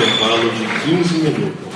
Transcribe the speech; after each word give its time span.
intervalo 0.00 0.50
de 0.50 0.66
15 0.90 1.14
minutos. 1.18 1.70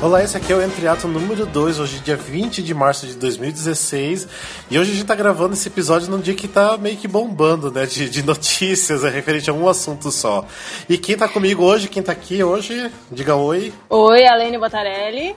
Olá, 0.00 0.22
esse 0.22 0.36
aqui 0.36 0.52
é 0.52 0.56
o 0.56 0.62
Entre 0.62 0.86
Ato 0.86 1.08
número 1.08 1.44
2, 1.44 1.80
hoje 1.80 1.98
dia 1.98 2.14
20 2.14 2.62
de 2.62 2.72
março 2.72 3.04
de 3.04 3.16
2016. 3.16 4.28
E 4.70 4.78
hoje 4.78 4.92
a 4.92 4.94
gente 4.94 5.06
tá 5.06 5.16
gravando 5.16 5.54
esse 5.54 5.66
episódio 5.66 6.08
num 6.08 6.20
dia 6.20 6.34
que 6.34 6.46
tá 6.46 6.78
meio 6.78 6.96
que 6.96 7.08
bombando, 7.08 7.68
né? 7.72 7.84
De, 7.84 8.08
de 8.08 8.22
notícias 8.22 9.02
é 9.02 9.10
referente 9.10 9.50
a 9.50 9.52
um 9.52 9.68
assunto 9.68 10.12
só. 10.12 10.46
E 10.88 10.96
quem 10.96 11.16
tá 11.16 11.26
comigo 11.26 11.64
hoje, 11.64 11.88
quem 11.88 12.00
tá 12.02 12.12
aqui 12.12 12.44
hoje, 12.44 12.92
diga 13.10 13.34
oi. 13.34 13.72
Oi, 13.90 14.24
Alene 14.24 14.56
Botarelli. 14.56 15.34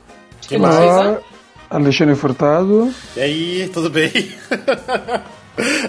Quem 0.47 0.59
mais? 0.59 1.17
Alexandre 1.67 2.15
Furtado. 2.15 2.93
E 3.17 3.19
aí, 3.19 3.71
tudo 3.73 3.89
bem? 3.89 4.11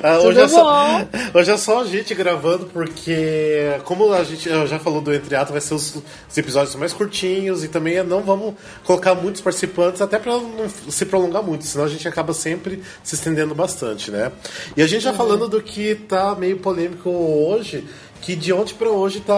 Ah, 0.03 0.19
hoje, 0.19 0.41
é 0.41 0.49
só, 0.49 1.09
hoje, 1.35 1.51
é 1.51 1.57
só, 1.57 1.81
a 1.83 1.85
gente 1.85 2.15
gravando, 2.15 2.67
porque 2.67 3.79
como 3.85 4.13
a 4.13 4.25
gente 4.25 4.49
já 4.67 4.79
falou 4.79 5.01
do 5.01 5.15
Entre 5.15 5.35
Ato, 5.35 5.53
vai 5.53 5.61
ser 5.61 5.75
os, 5.75 6.03
os, 6.29 6.39
episódios 6.39 6.75
mais 6.75 6.93
curtinhos 6.93 7.65
e 7.65 7.69
também 7.69 8.03
não 8.03 8.23
vamos 8.23 8.55
colocar 8.85 9.15
muitos 9.15 9.41
participantes, 9.41 10.01
até 10.01 10.19
para 10.19 10.33
não 10.33 10.69
se 10.89 11.05
prolongar 11.05 11.43
muito, 11.43 11.65
senão 11.65 11.85
a 11.85 11.89
gente 11.89 12.07
acaba 12.07 12.33
sempre 12.33 12.83
se 13.03 13.15
estendendo 13.15 13.55
bastante, 13.55 14.11
né? 14.11 14.33
E 14.77 14.83
a 14.83 14.87
gente 14.87 15.03
já 15.03 15.11
uhum. 15.11 15.17
falando 15.17 15.49
do 15.49 15.63
que 15.63 15.95
tá 15.95 16.35
meio 16.35 16.59
polêmico 16.59 17.11
hoje, 17.11 17.85
que 18.23 18.37
de 18.37 18.53
ontem 18.53 18.75
para 18.75 18.89
hoje 18.89 19.21
tá 19.21 19.35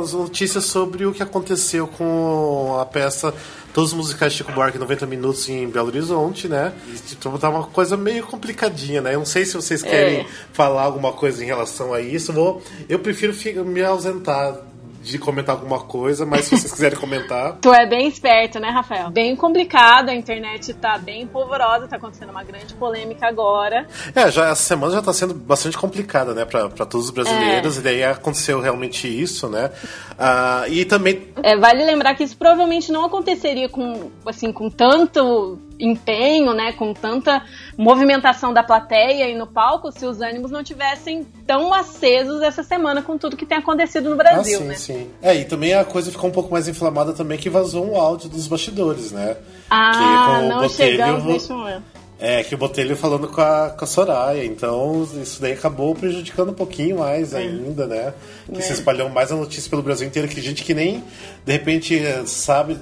as 0.00 0.12
notícias 0.12 0.64
sobre 0.64 1.04
o 1.04 1.12
que 1.12 1.22
aconteceu 1.22 1.88
com 1.88 2.78
a 2.80 2.86
peça 2.86 3.34
todos 3.74 3.92
os 3.92 3.96
musicais 3.96 4.32
de 4.32 4.38
Chico 4.38 4.52
Buarque 4.52 4.78
90 4.78 5.04
minutos 5.04 5.48
em 5.48 5.68
Belo 5.68 5.88
Horizonte, 5.88 6.48
né? 6.48 6.72
Então 7.12 7.36
tá 7.36 7.50
uma 7.50 7.64
coisa 7.64 7.96
meio 7.96 8.24
complicadinha, 8.24 9.00
né? 9.00 9.14
Eu 9.14 9.18
não 9.18 9.26
sei 9.26 9.44
se 9.44 9.54
vocês 9.54 9.82
querem 9.82 10.20
é. 10.20 10.26
falar 10.52 10.82
alguma 10.82 11.12
coisa 11.12 11.42
em 11.42 11.46
relação 11.46 11.92
a 11.92 12.00
isso. 12.00 12.32
Vou, 12.32 12.62
eu 12.88 13.00
prefiro 13.00 13.34
me 13.64 13.82
ausentar 13.82 14.58
de 15.02 15.18
comentar 15.18 15.54
alguma 15.54 15.80
coisa, 15.80 16.26
mas 16.26 16.44
se 16.44 16.56
vocês 16.56 16.72
quiserem 16.72 16.98
comentar. 16.98 17.58
Tu 17.62 17.72
é 17.72 17.86
bem 17.86 18.08
esperto, 18.08 18.58
né, 18.58 18.70
Rafael? 18.70 19.10
Bem 19.10 19.34
complicado, 19.36 20.08
a 20.08 20.14
internet 20.14 20.74
tá 20.74 20.98
bem 20.98 21.26
polvorosa, 21.26 21.88
tá 21.88 21.96
acontecendo 21.96 22.30
uma 22.30 22.44
grande 22.44 22.74
polêmica 22.74 23.26
agora. 23.26 23.86
É, 24.14 24.30
já 24.30 24.50
essa 24.50 24.62
semana 24.62 24.94
já 24.94 25.02
tá 25.02 25.12
sendo 25.12 25.34
bastante 25.34 25.76
complicada, 25.76 26.34
né, 26.34 26.44
pra, 26.44 26.68
pra 26.68 26.86
todos 26.86 27.06
os 27.06 27.12
brasileiros, 27.12 27.76
é. 27.76 27.80
e 27.80 27.82
daí 27.82 28.04
aconteceu 28.04 28.60
realmente 28.60 29.08
isso, 29.08 29.48
né? 29.48 29.70
Uh, 30.12 30.72
e 30.72 30.84
também. 30.84 31.28
É, 31.42 31.56
vale 31.56 31.84
lembrar 31.84 32.14
que 32.14 32.24
isso 32.24 32.36
provavelmente 32.36 32.90
não 32.90 33.04
aconteceria 33.04 33.68
com, 33.68 34.10
assim, 34.26 34.52
com 34.52 34.68
tanto 34.68 35.58
empenho, 35.78 36.52
né, 36.52 36.72
com 36.72 36.92
tanta 36.92 37.42
movimentação 37.76 38.52
da 38.52 38.62
plateia 38.62 39.28
e 39.28 39.36
no 39.36 39.46
palco, 39.46 39.92
se 39.92 40.04
os 40.04 40.20
ânimos 40.20 40.50
não 40.50 40.62
tivessem 40.62 41.26
tão 41.46 41.72
acesos 41.72 42.42
essa 42.42 42.62
semana 42.62 43.02
com 43.02 43.16
tudo 43.16 43.36
que 43.36 43.46
tem 43.46 43.58
acontecido 43.58 44.10
no 44.10 44.16
Brasil, 44.16 44.58
ah, 44.58 44.62
sim, 44.62 44.64
né? 44.64 44.74
Sim. 44.74 45.10
É, 45.22 45.34
e 45.34 45.44
também 45.44 45.74
a 45.74 45.84
coisa 45.84 46.10
ficou 46.10 46.28
um 46.28 46.32
pouco 46.32 46.50
mais 46.50 46.68
inflamada 46.68 47.12
também 47.12 47.38
que 47.38 47.48
vazou 47.48 47.90
um 47.90 47.96
áudio 47.96 48.28
dos 48.28 48.46
bastidores, 48.46 49.12
né? 49.12 49.36
Ah, 49.70 50.40
não 50.42 50.62
Botelho, 50.62 50.70
chegamos 50.70 51.24
nesse 51.24 51.52
momento. 51.52 51.98
É, 52.20 52.42
que 52.42 52.52
o 52.52 52.58
Botelho 52.58 52.96
falando 52.96 53.28
com 53.28 53.40
a, 53.40 53.70
com 53.70 53.84
a 53.84 53.86
Soraya, 53.86 54.44
então 54.44 55.08
isso 55.22 55.40
daí 55.40 55.52
acabou 55.52 55.94
prejudicando 55.94 56.50
um 56.50 56.54
pouquinho 56.54 56.98
mais 56.98 57.32
é. 57.32 57.38
ainda, 57.38 57.86
né? 57.86 58.12
Que 58.52 58.58
é. 58.58 58.60
se 58.60 58.72
espalhou 58.72 59.08
mais 59.08 59.30
a 59.30 59.36
notícia 59.36 59.70
pelo 59.70 59.82
Brasil 59.82 60.08
inteiro, 60.08 60.26
que 60.26 60.40
gente 60.40 60.64
que 60.64 60.74
nem, 60.74 61.04
de 61.46 61.52
repente, 61.52 62.02
sabe 62.26 62.76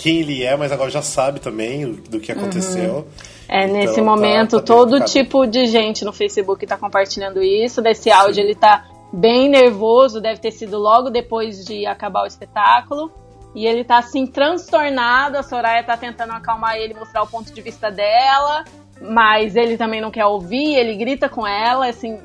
quem 0.00 0.20
ele 0.20 0.42
é, 0.42 0.56
mas 0.56 0.72
agora 0.72 0.90
já 0.90 1.02
sabe 1.02 1.40
também 1.40 1.92
do 1.92 2.18
que 2.18 2.32
aconteceu. 2.32 2.94
Uhum. 2.94 3.04
É, 3.46 3.64
então, 3.64 3.76
nesse 3.76 3.96
tá, 3.96 4.02
momento, 4.02 4.56
tá 4.56 4.62
todo 4.62 5.04
tipo 5.04 5.46
de 5.46 5.66
gente 5.66 6.06
no 6.06 6.12
Facebook 6.12 6.64
está 6.64 6.78
compartilhando 6.78 7.42
isso, 7.42 7.82
desse 7.82 8.10
áudio 8.10 8.36
Sim. 8.36 8.40
ele 8.40 8.54
tá 8.54 8.86
bem 9.12 9.50
nervoso, 9.50 10.20
deve 10.20 10.40
ter 10.40 10.52
sido 10.52 10.78
logo 10.78 11.10
depois 11.10 11.66
de 11.66 11.84
acabar 11.84 12.22
o 12.22 12.26
espetáculo. 12.26 13.12
E 13.54 13.66
ele 13.66 13.84
tá 13.84 13.98
assim 13.98 14.26
transtornado, 14.26 15.36
a 15.36 15.42
Soraya 15.42 15.82
tá 15.82 15.96
tentando 15.96 16.32
acalmar 16.32 16.76
ele, 16.76 16.94
mostrar 16.94 17.22
o 17.22 17.26
ponto 17.26 17.52
de 17.52 17.60
vista 17.60 17.90
dela, 17.90 18.64
mas 19.02 19.54
ele 19.54 19.76
também 19.76 20.00
não 20.00 20.10
quer 20.10 20.24
ouvir, 20.24 20.76
ele 20.76 20.94
grita 20.94 21.28
com 21.28 21.46
ela, 21.46 21.88
assim, 21.88 22.18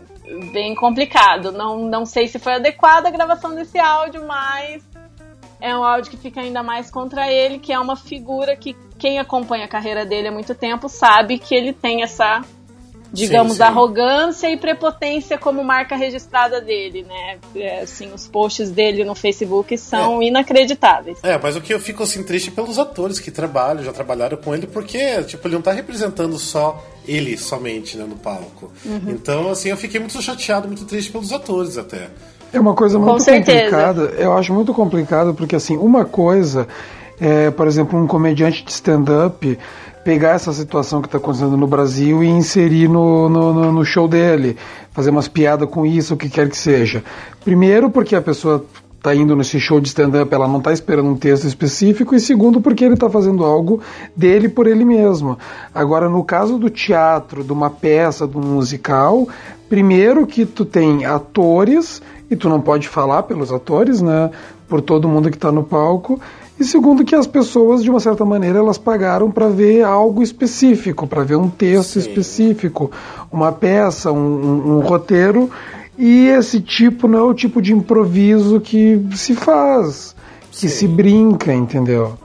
bem 0.53 0.73
complicado. 0.75 1.51
Não, 1.51 1.79
não 1.89 2.05
sei 2.05 2.27
se 2.27 2.39
foi 2.39 2.53
adequada 2.53 3.09
a 3.09 3.11
gravação 3.11 3.53
desse 3.55 3.79
áudio, 3.79 4.25
mas 4.25 4.83
é 5.65 5.75
um 5.75 5.83
áudio 5.83 6.11
que 6.11 6.17
fica 6.17 6.41
ainda 6.41 6.61
mais 6.61 6.91
contra 6.91 7.31
ele, 7.31 7.57
que 7.57 7.73
é 7.73 7.79
uma 7.79 7.95
figura 7.95 8.55
que 8.55 8.75
quem 8.99 9.17
acompanha 9.17 9.65
a 9.65 9.67
carreira 9.67 10.05
dele 10.05 10.27
há 10.27 10.31
muito 10.31 10.53
tempo 10.53 10.87
sabe 10.87 11.39
que 11.39 11.55
ele 11.55 11.73
tem 11.73 12.03
essa 12.03 12.43
digamos, 13.11 13.53
sim, 13.53 13.57
sim. 13.57 13.63
arrogância 13.63 14.51
e 14.51 14.57
prepotência 14.57 15.37
como 15.37 15.63
marca 15.63 15.95
registrada 15.95 16.59
dele, 16.59 17.03
né? 17.03 17.37
É, 17.55 17.81
assim, 17.81 18.11
os 18.13 18.27
posts 18.27 18.69
dele 18.69 19.03
no 19.05 19.15
Facebook 19.15 19.77
são 19.77 20.21
é. 20.21 20.25
inacreditáveis. 20.25 21.17
É, 21.23 21.37
mas 21.37 21.55
o 21.55 21.61
que 21.61 21.73
eu 21.73 21.79
fico 21.79 22.03
assim 22.03 22.23
triste 22.23 22.49
é 22.49 22.51
pelos 22.51 22.77
atores 22.77 23.19
que 23.19 23.31
trabalham, 23.31 23.83
já 23.83 23.93
trabalharam 23.93 24.37
com 24.37 24.53
ele, 24.53 24.67
porque 24.67 25.23
tipo, 25.23 25.47
ele 25.47 25.55
não 25.55 25.61
tá 25.61 25.71
representando 25.71 26.37
só 26.37 26.83
ele 27.07 27.37
somente, 27.37 27.97
né, 27.97 28.03
no 28.03 28.17
palco. 28.17 28.71
Uhum. 28.83 29.01
Então, 29.07 29.49
assim, 29.49 29.69
eu 29.69 29.77
fiquei 29.77 29.99
muito 29.99 30.21
chateado, 30.21 30.67
muito 30.67 30.85
triste 30.85 31.11
pelos 31.11 31.31
atores 31.31 31.77
até. 31.77 32.09
É 32.53 32.59
uma 32.59 32.73
coisa 32.73 32.97
muito 32.97 33.25
complicada. 33.25 34.01
Eu 34.17 34.33
acho 34.37 34.53
muito 34.53 34.73
complicado 34.73 35.33
porque 35.33 35.55
assim, 35.55 35.77
uma 35.77 36.05
coisa 36.05 36.67
é, 37.19 37.49
por 37.51 37.67
exemplo, 37.67 37.99
um 37.99 38.07
comediante 38.07 38.63
de 38.63 38.71
stand-up 38.71 39.57
pegar 40.03 40.31
essa 40.31 40.53
situação 40.53 41.01
que 41.01 41.07
está 41.07 41.17
acontecendo 41.17 41.57
no 41.57 41.65
Brasil 41.65 42.23
e 42.23 42.27
inserir 42.27 42.87
no, 42.87 43.27
no, 43.27 43.71
no, 43.71 43.85
show 43.85 44.07
dele, 44.07 44.55
fazer 44.91 45.09
umas 45.09 45.27
piadas 45.27 45.67
com 45.67 45.83
isso, 45.83 46.13
o 46.13 46.17
que 46.17 46.29
quer 46.29 46.47
que 46.47 46.57
seja. 46.57 47.03
Primeiro, 47.43 47.89
porque 47.89 48.15
a 48.15 48.21
pessoa 48.21 48.63
está 49.05 49.13
indo 49.13 49.35
nesse 49.35 49.59
show 49.59 49.79
de 49.79 49.87
stand-up, 49.87 50.33
ela 50.33 50.47
não 50.47 50.57
está 50.57 50.73
esperando 50.73 51.09
um 51.09 51.15
texto 51.15 51.45
específico, 51.45 52.15
e 52.15 52.19
segundo, 52.19 52.59
porque 52.59 52.83
ele 52.83 52.95
está 52.95 53.07
fazendo 53.07 53.43
algo 53.43 53.79
dele 54.15 54.49
por 54.49 54.65
ele 54.65 54.83
mesmo. 54.83 55.37
Agora, 55.73 56.09
no 56.09 56.23
caso 56.23 56.57
do 56.57 56.71
teatro, 56.71 57.43
de 57.43 57.53
uma 57.53 57.69
peça, 57.69 58.27
de 58.27 58.35
um 58.35 58.41
musical, 58.41 59.27
primeiro 59.69 60.25
que 60.25 60.43
tu 60.43 60.65
tem 60.65 61.05
atores, 61.05 62.01
e 62.31 62.35
tu 62.35 62.49
não 62.49 62.59
pode 62.59 62.87
falar 62.87 63.23
pelos 63.23 63.51
atores, 63.51 64.01
né? 64.01 64.31
Por 64.67 64.81
todo 64.81 65.07
mundo 65.07 65.29
que 65.29 65.37
está 65.37 65.51
no 65.51 65.63
palco. 65.63 66.19
E 66.59 66.63
segundo 66.63 67.05
que 67.05 67.13
as 67.13 67.27
pessoas, 67.27 67.83
de 67.83 67.89
uma 67.91 67.99
certa 67.99 68.25
maneira, 68.25 68.57
elas 68.57 68.79
pagaram 68.79 69.29
para 69.29 69.47
ver 69.47 69.83
algo 69.83 70.23
específico, 70.23 71.05
para 71.05 71.23
ver 71.23 71.35
um 71.35 71.49
texto 71.49 71.93
Sim. 71.93 71.99
específico, 71.99 72.89
uma 73.31 73.51
peça, 73.51 74.11
um, 74.11 74.17
um, 74.17 74.77
um, 74.77 74.79
roteiro. 74.79 75.51
E 75.97 76.27
esse 76.27 76.59
tipo 76.59 77.07
não 77.07 77.19
é 77.19 77.23
o 77.23 77.33
tipo 77.33 77.61
de 77.61 77.73
improviso 77.73 78.59
que 78.59 79.01
se 79.15 79.35
faz, 79.35 80.15
que 80.51 80.67
Sim. 80.67 80.69
se 80.69 80.87
brinca, 80.87 81.53
entendeu? 81.53 82.17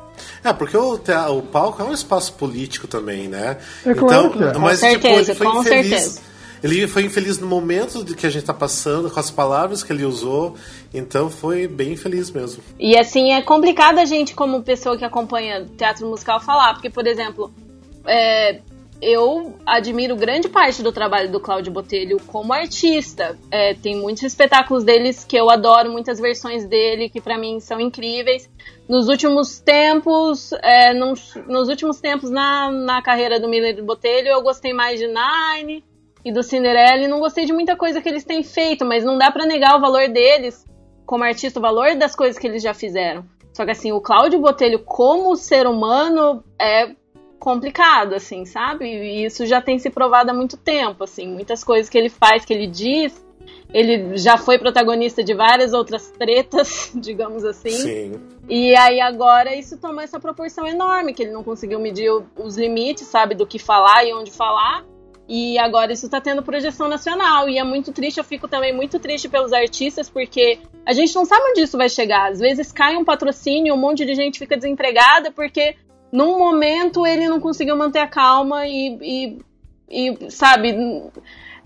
É, 0.42 0.52
porque 0.52 0.76
o, 0.76 0.94
o 0.94 1.42
palco 1.42 1.82
é 1.82 1.84
um 1.84 1.92
espaço 1.92 2.32
político 2.32 2.86
também, 2.86 3.28
né? 3.28 3.58
É 3.84 3.94
claro 3.94 4.26
então, 4.26 4.30
que 4.30 4.56
é. 4.56 4.58
Mas, 4.58 4.80
com 4.80 4.88
tipo, 4.88 5.02
certeza, 5.02 5.32
ele 5.32 5.38
foi 5.38 5.46
com 5.46 5.60
infeliz. 5.60 5.88
certeza 5.88 6.30
ele 6.62 6.86
foi 6.86 7.04
infeliz 7.04 7.38
no 7.38 7.46
momento 7.46 8.04
que 8.14 8.26
a 8.26 8.30
gente 8.30 8.42
está 8.42 8.52
passando, 8.52 9.10
com 9.10 9.18
as 9.18 9.30
palavras 9.30 9.82
que 9.82 9.92
ele 9.92 10.04
usou, 10.04 10.56
então 10.92 11.30
foi 11.30 11.66
bem 11.66 11.92
infeliz 11.92 12.30
mesmo. 12.30 12.62
E 12.78 12.98
assim, 12.98 13.32
é 13.32 13.42
complicado 13.42 13.98
a 13.98 14.04
gente, 14.04 14.34
como 14.34 14.62
pessoa 14.62 14.96
que 14.96 15.04
acompanha 15.04 15.66
teatro 15.76 16.06
musical, 16.06 16.40
falar, 16.40 16.74
porque, 16.74 16.90
por 16.90 17.06
exemplo, 17.06 17.50
é, 18.06 18.60
eu 19.02 19.56
admiro 19.66 20.16
grande 20.16 20.48
parte 20.48 20.82
do 20.82 20.92
trabalho 20.92 21.30
do 21.30 21.40
Cláudio 21.40 21.72
Botelho 21.72 22.18
como 22.26 22.52
artista. 22.52 23.38
É, 23.50 23.74
tem 23.74 23.96
muitos 23.96 24.22
espetáculos 24.22 24.84
deles 24.84 25.24
que 25.24 25.36
eu 25.36 25.50
adoro, 25.50 25.90
muitas 25.90 26.20
versões 26.20 26.66
dele 26.66 27.08
que 27.08 27.20
para 27.20 27.38
mim 27.38 27.60
são 27.60 27.80
incríveis. 27.80 28.50
Nos 28.88 29.08
últimos 29.08 29.60
tempos, 29.60 30.52
é, 30.62 30.92
nos, 30.92 31.34
nos, 31.46 31.68
últimos 31.68 32.00
tempos 32.00 32.30
na, 32.30 32.70
na 32.70 33.02
carreira 33.02 33.38
do 33.38 33.48
Miller 33.48 33.82
Botelho, 33.84 34.28
eu 34.28 34.42
gostei 34.42 34.72
mais 34.72 34.98
de 34.98 35.06
Nine, 35.06 35.84
e 36.24 36.32
do 36.32 36.42
Cinderella 36.42 37.04
e 37.04 37.08
não 37.08 37.20
gostei 37.20 37.44
de 37.44 37.52
muita 37.52 37.76
coisa 37.76 38.00
que 38.00 38.08
eles 38.08 38.24
têm 38.24 38.42
feito, 38.42 38.84
mas 38.84 39.04
não 39.04 39.16
dá 39.16 39.30
para 39.30 39.46
negar 39.46 39.76
o 39.76 39.80
valor 39.80 40.08
deles 40.08 40.64
como 41.06 41.24
artista, 41.24 41.58
o 41.58 41.62
valor 41.62 41.96
das 41.96 42.14
coisas 42.14 42.38
que 42.38 42.46
eles 42.46 42.62
já 42.62 42.74
fizeram. 42.74 43.24
Só 43.52 43.64
que 43.64 43.72
assim, 43.72 43.90
o 43.90 44.00
Cláudio 44.00 44.40
Botelho 44.40 44.84
como 44.84 45.34
ser 45.34 45.66
humano 45.66 46.44
é 46.60 46.94
complicado, 47.40 48.14
assim, 48.14 48.44
sabe? 48.44 48.84
E 48.84 49.24
isso 49.24 49.46
já 49.46 49.60
tem 49.60 49.78
se 49.78 49.90
provado 49.90 50.30
há 50.30 50.34
muito 50.34 50.56
tempo, 50.56 51.02
assim, 51.02 51.26
muitas 51.26 51.64
coisas 51.64 51.88
que 51.88 51.98
ele 51.98 52.10
faz, 52.10 52.44
que 52.44 52.52
ele 52.52 52.66
diz, 52.66 53.20
ele 53.72 54.16
já 54.18 54.36
foi 54.36 54.58
protagonista 54.58 55.24
de 55.24 55.34
várias 55.34 55.72
outras 55.72 56.10
tretas, 56.10 56.92
digamos 56.94 57.44
assim. 57.44 57.70
Sim. 57.70 58.20
E 58.48 58.76
aí 58.76 59.00
agora 59.00 59.56
isso 59.56 59.78
tomou 59.78 60.00
essa 60.00 60.20
proporção 60.20 60.66
enorme, 60.66 61.14
que 61.14 61.22
ele 61.22 61.32
não 61.32 61.42
conseguiu 61.42 61.80
medir 61.80 62.10
os 62.36 62.56
limites, 62.56 63.06
sabe, 63.06 63.34
do 63.34 63.46
que 63.46 63.58
falar 63.58 64.04
e 64.04 64.12
onde 64.12 64.30
falar. 64.30 64.84
E 65.28 65.56
agora 65.60 65.92
isso 65.92 66.06
está 66.06 66.20
tendo 66.20 66.42
projeção 66.42 66.88
nacional. 66.88 67.48
E 67.48 67.56
é 67.56 67.62
muito 67.62 67.92
triste, 67.92 68.18
eu 68.18 68.24
fico 68.24 68.48
também 68.48 68.74
muito 68.74 68.98
triste 68.98 69.28
pelos 69.28 69.52
artistas, 69.52 70.10
porque 70.10 70.58
a 70.84 70.92
gente 70.92 71.14
não 71.14 71.24
sabe 71.24 71.42
onde 71.50 71.62
isso 71.62 71.78
vai 71.78 71.88
chegar. 71.88 72.32
Às 72.32 72.40
vezes 72.40 72.72
cai 72.72 72.96
um 72.96 73.04
patrocínio, 73.04 73.74
um 73.74 73.78
monte 73.78 74.04
de 74.04 74.16
gente 74.16 74.40
fica 74.40 74.56
desempregada, 74.56 75.30
porque 75.30 75.76
num 76.12 76.38
momento 76.38 77.06
ele 77.06 77.28
não 77.28 77.40
conseguiu 77.40 77.76
manter 77.76 78.00
a 78.00 78.06
calma 78.06 78.66
e, 78.66 79.38
e, 79.88 80.08
e 80.08 80.30
sabe. 80.30 80.74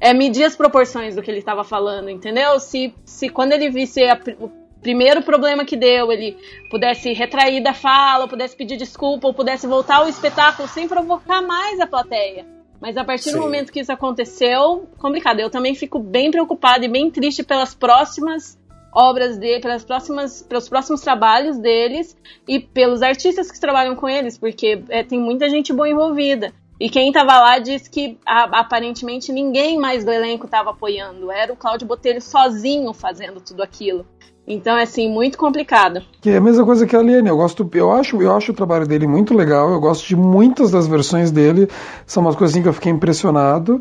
é, 0.00 0.12
medir 0.12 0.44
as 0.44 0.56
proporções 0.56 1.14
do 1.14 1.22
que 1.22 1.30
ele 1.30 1.38
estava 1.38 1.64
falando, 1.64 2.10
entendeu? 2.10 2.58
Se, 2.60 2.94
se 3.04 3.28
quando 3.28 3.52
ele 3.52 3.70
visse 3.70 4.02
a, 4.04 4.18
o 4.38 4.50
primeiro 4.80 5.22
problema 5.22 5.64
que 5.64 5.76
deu, 5.76 6.12
ele 6.12 6.36
pudesse 6.70 7.12
retrair 7.12 7.62
da 7.62 7.72
fala, 7.72 8.28
pudesse 8.28 8.54
pedir 8.54 8.76
desculpa, 8.76 9.26
ou 9.26 9.34
pudesse 9.34 9.66
voltar 9.66 9.96
ao 9.96 10.08
espetáculo 10.08 10.68
sem 10.68 10.86
provocar 10.86 11.40
mais 11.40 11.80
a 11.80 11.86
plateia. 11.86 12.46
Mas 12.80 12.98
a 12.98 13.04
partir 13.04 13.30
Sim. 13.30 13.36
do 13.36 13.40
momento 13.40 13.72
que 13.72 13.80
isso 13.80 13.90
aconteceu, 13.90 14.86
complicado. 14.98 15.40
Eu 15.40 15.48
também 15.48 15.74
fico 15.74 15.98
bem 15.98 16.30
preocupada 16.30 16.84
e 16.84 16.88
bem 16.88 17.10
triste 17.10 17.42
pelas 17.42 17.74
próximas 17.74 18.58
obras 18.94 19.36
dele, 19.36 19.60
pelas 19.60 19.84
próximas, 19.84 20.42
pelos 20.42 20.68
próximos 20.68 21.00
trabalhos 21.00 21.58
deles 21.58 22.16
e 22.46 22.60
pelos 22.60 23.02
artistas 23.02 23.50
que 23.50 23.60
trabalham 23.60 23.96
com 23.96 24.08
eles, 24.08 24.38
porque 24.38 24.82
é, 24.88 25.02
tem 25.02 25.18
muita 25.18 25.50
gente 25.50 25.72
boa 25.72 25.88
envolvida. 25.88 26.52
E 26.78 26.88
quem 26.88 27.08
estava 27.08 27.38
lá 27.38 27.58
disse 27.58 27.88
que 27.88 28.18
a, 28.26 28.60
aparentemente 28.60 29.32
ninguém 29.32 29.78
mais 29.78 30.04
do 30.04 30.10
elenco 30.10 30.46
estava 30.46 30.70
apoiando. 30.70 31.30
Era 31.30 31.52
o 31.52 31.56
Cláudio 31.56 31.86
Botelho 31.86 32.20
sozinho 32.20 32.92
fazendo 32.92 33.40
tudo 33.40 33.62
aquilo. 33.62 34.04
Então, 34.46 34.76
é 34.76 34.82
assim, 34.82 35.08
muito 35.08 35.38
complicado. 35.38 36.02
Que 36.20 36.30
é 36.30 36.36
a 36.36 36.40
mesma 36.40 36.64
coisa 36.66 36.86
que 36.86 36.94
a 36.94 36.98
Aliene. 36.98 37.28
Eu 37.28 37.36
gosto, 37.36 37.68
eu 37.72 37.90
acho, 37.90 38.20
eu 38.20 38.36
acho 38.36 38.52
o 38.52 38.54
trabalho 38.54 38.86
dele 38.86 39.06
muito 39.06 39.34
legal. 39.34 39.70
Eu 39.70 39.80
gosto 39.80 40.06
de 40.06 40.14
muitas 40.14 40.70
das 40.70 40.86
versões 40.86 41.30
dele. 41.30 41.68
São 42.06 42.22
umas 42.22 42.36
coisas 42.36 42.54
assim 42.54 42.62
que 42.62 42.68
eu 42.68 42.74
fiquei 42.74 42.92
impressionado. 42.92 43.80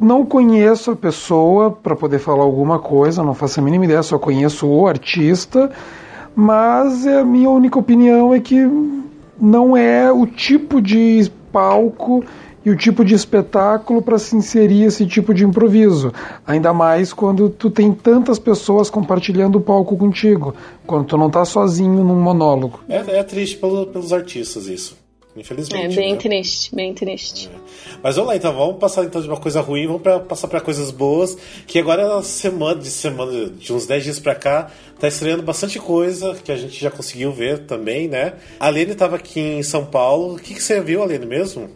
Não 0.00 0.24
conheço 0.24 0.90
a 0.90 0.96
pessoa 0.96 1.70
para 1.70 1.94
poder 1.94 2.18
falar 2.18 2.42
alguma 2.42 2.78
coisa, 2.78 3.22
não 3.22 3.34
faço 3.34 3.60
a 3.60 3.62
mínima 3.62 3.84
ideia, 3.84 4.02
só 4.02 4.18
conheço 4.18 4.66
o 4.66 4.86
artista. 4.86 5.70
Mas 6.34 7.06
a 7.06 7.24
minha 7.24 7.48
única 7.48 7.78
opinião 7.78 8.34
é 8.34 8.40
que 8.40 8.68
não 9.40 9.76
é 9.76 10.10
o 10.10 10.26
tipo 10.26 10.80
de 10.82 11.30
palco 11.52 12.24
e 12.64 12.70
o 12.70 12.76
tipo 12.76 13.04
de 13.04 13.14
espetáculo 13.14 14.00
para 14.00 14.18
se 14.18 14.34
inserir 14.34 14.84
esse 14.84 15.06
tipo 15.06 15.34
de 15.34 15.44
improviso. 15.44 16.12
Ainda 16.46 16.72
mais 16.72 17.12
quando 17.12 17.50
tu 17.50 17.70
tem 17.70 17.92
tantas 17.92 18.38
pessoas 18.38 18.88
compartilhando 18.88 19.56
o 19.56 19.60
palco 19.60 19.96
contigo, 19.96 20.54
quando 20.86 21.04
tu 21.04 21.16
não 21.16 21.28
tá 21.28 21.44
sozinho 21.44 22.02
num 22.02 22.20
monólogo. 22.20 22.80
É, 22.88 23.18
é 23.18 23.22
triste 23.22 23.58
pelo, 23.58 23.86
pelos 23.86 24.12
artistas 24.12 24.66
isso. 24.66 25.03
Infelizmente. 25.36 25.98
É 25.98 26.02
bem 26.02 26.12
né? 26.12 26.18
triste, 26.18 26.74
bem 26.74 26.94
triste. 26.94 27.50
É. 27.52 27.96
Mas 28.02 28.14
vamos 28.14 28.30
lá, 28.30 28.36
então, 28.36 28.54
vamos 28.54 28.78
passar 28.78 29.04
então 29.04 29.20
de 29.20 29.28
uma 29.28 29.40
coisa 29.40 29.60
ruim, 29.60 29.86
vamos 29.86 30.02
pra, 30.02 30.20
passar 30.20 30.46
para 30.46 30.60
coisas 30.60 30.90
boas. 30.92 31.36
Que 31.66 31.78
agora 31.78 32.02
é 32.02 32.22
semana, 32.22 32.80
de 32.80 32.90
semana, 32.90 33.50
de 33.50 33.72
uns 33.72 33.86
10 33.86 34.04
dias 34.04 34.20
para 34.20 34.34
cá, 34.34 34.70
tá 34.98 35.08
estreando 35.08 35.42
bastante 35.42 35.78
coisa 35.78 36.34
que 36.34 36.52
a 36.52 36.56
gente 36.56 36.80
já 36.80 36.90
conseguiu 36.90 37.32
ver 37.32 37.66
também, 37.66 38.06
né? 38.06 38.34
A 38.60 38.68
Lene 38.68 38.92
estava 38.92 39.16
aqui 39.16 39.40
em 39.40 39.62
São 39.62 39.84
Paulo. 39.84 40.34
O 40.34 40.38
que, 40.38 40.54
que 40.54 40.62
você 40.62 40.80
viu, 40.80 41.02
Alene, 41.02 41.26
mesmo? 41.26 41.68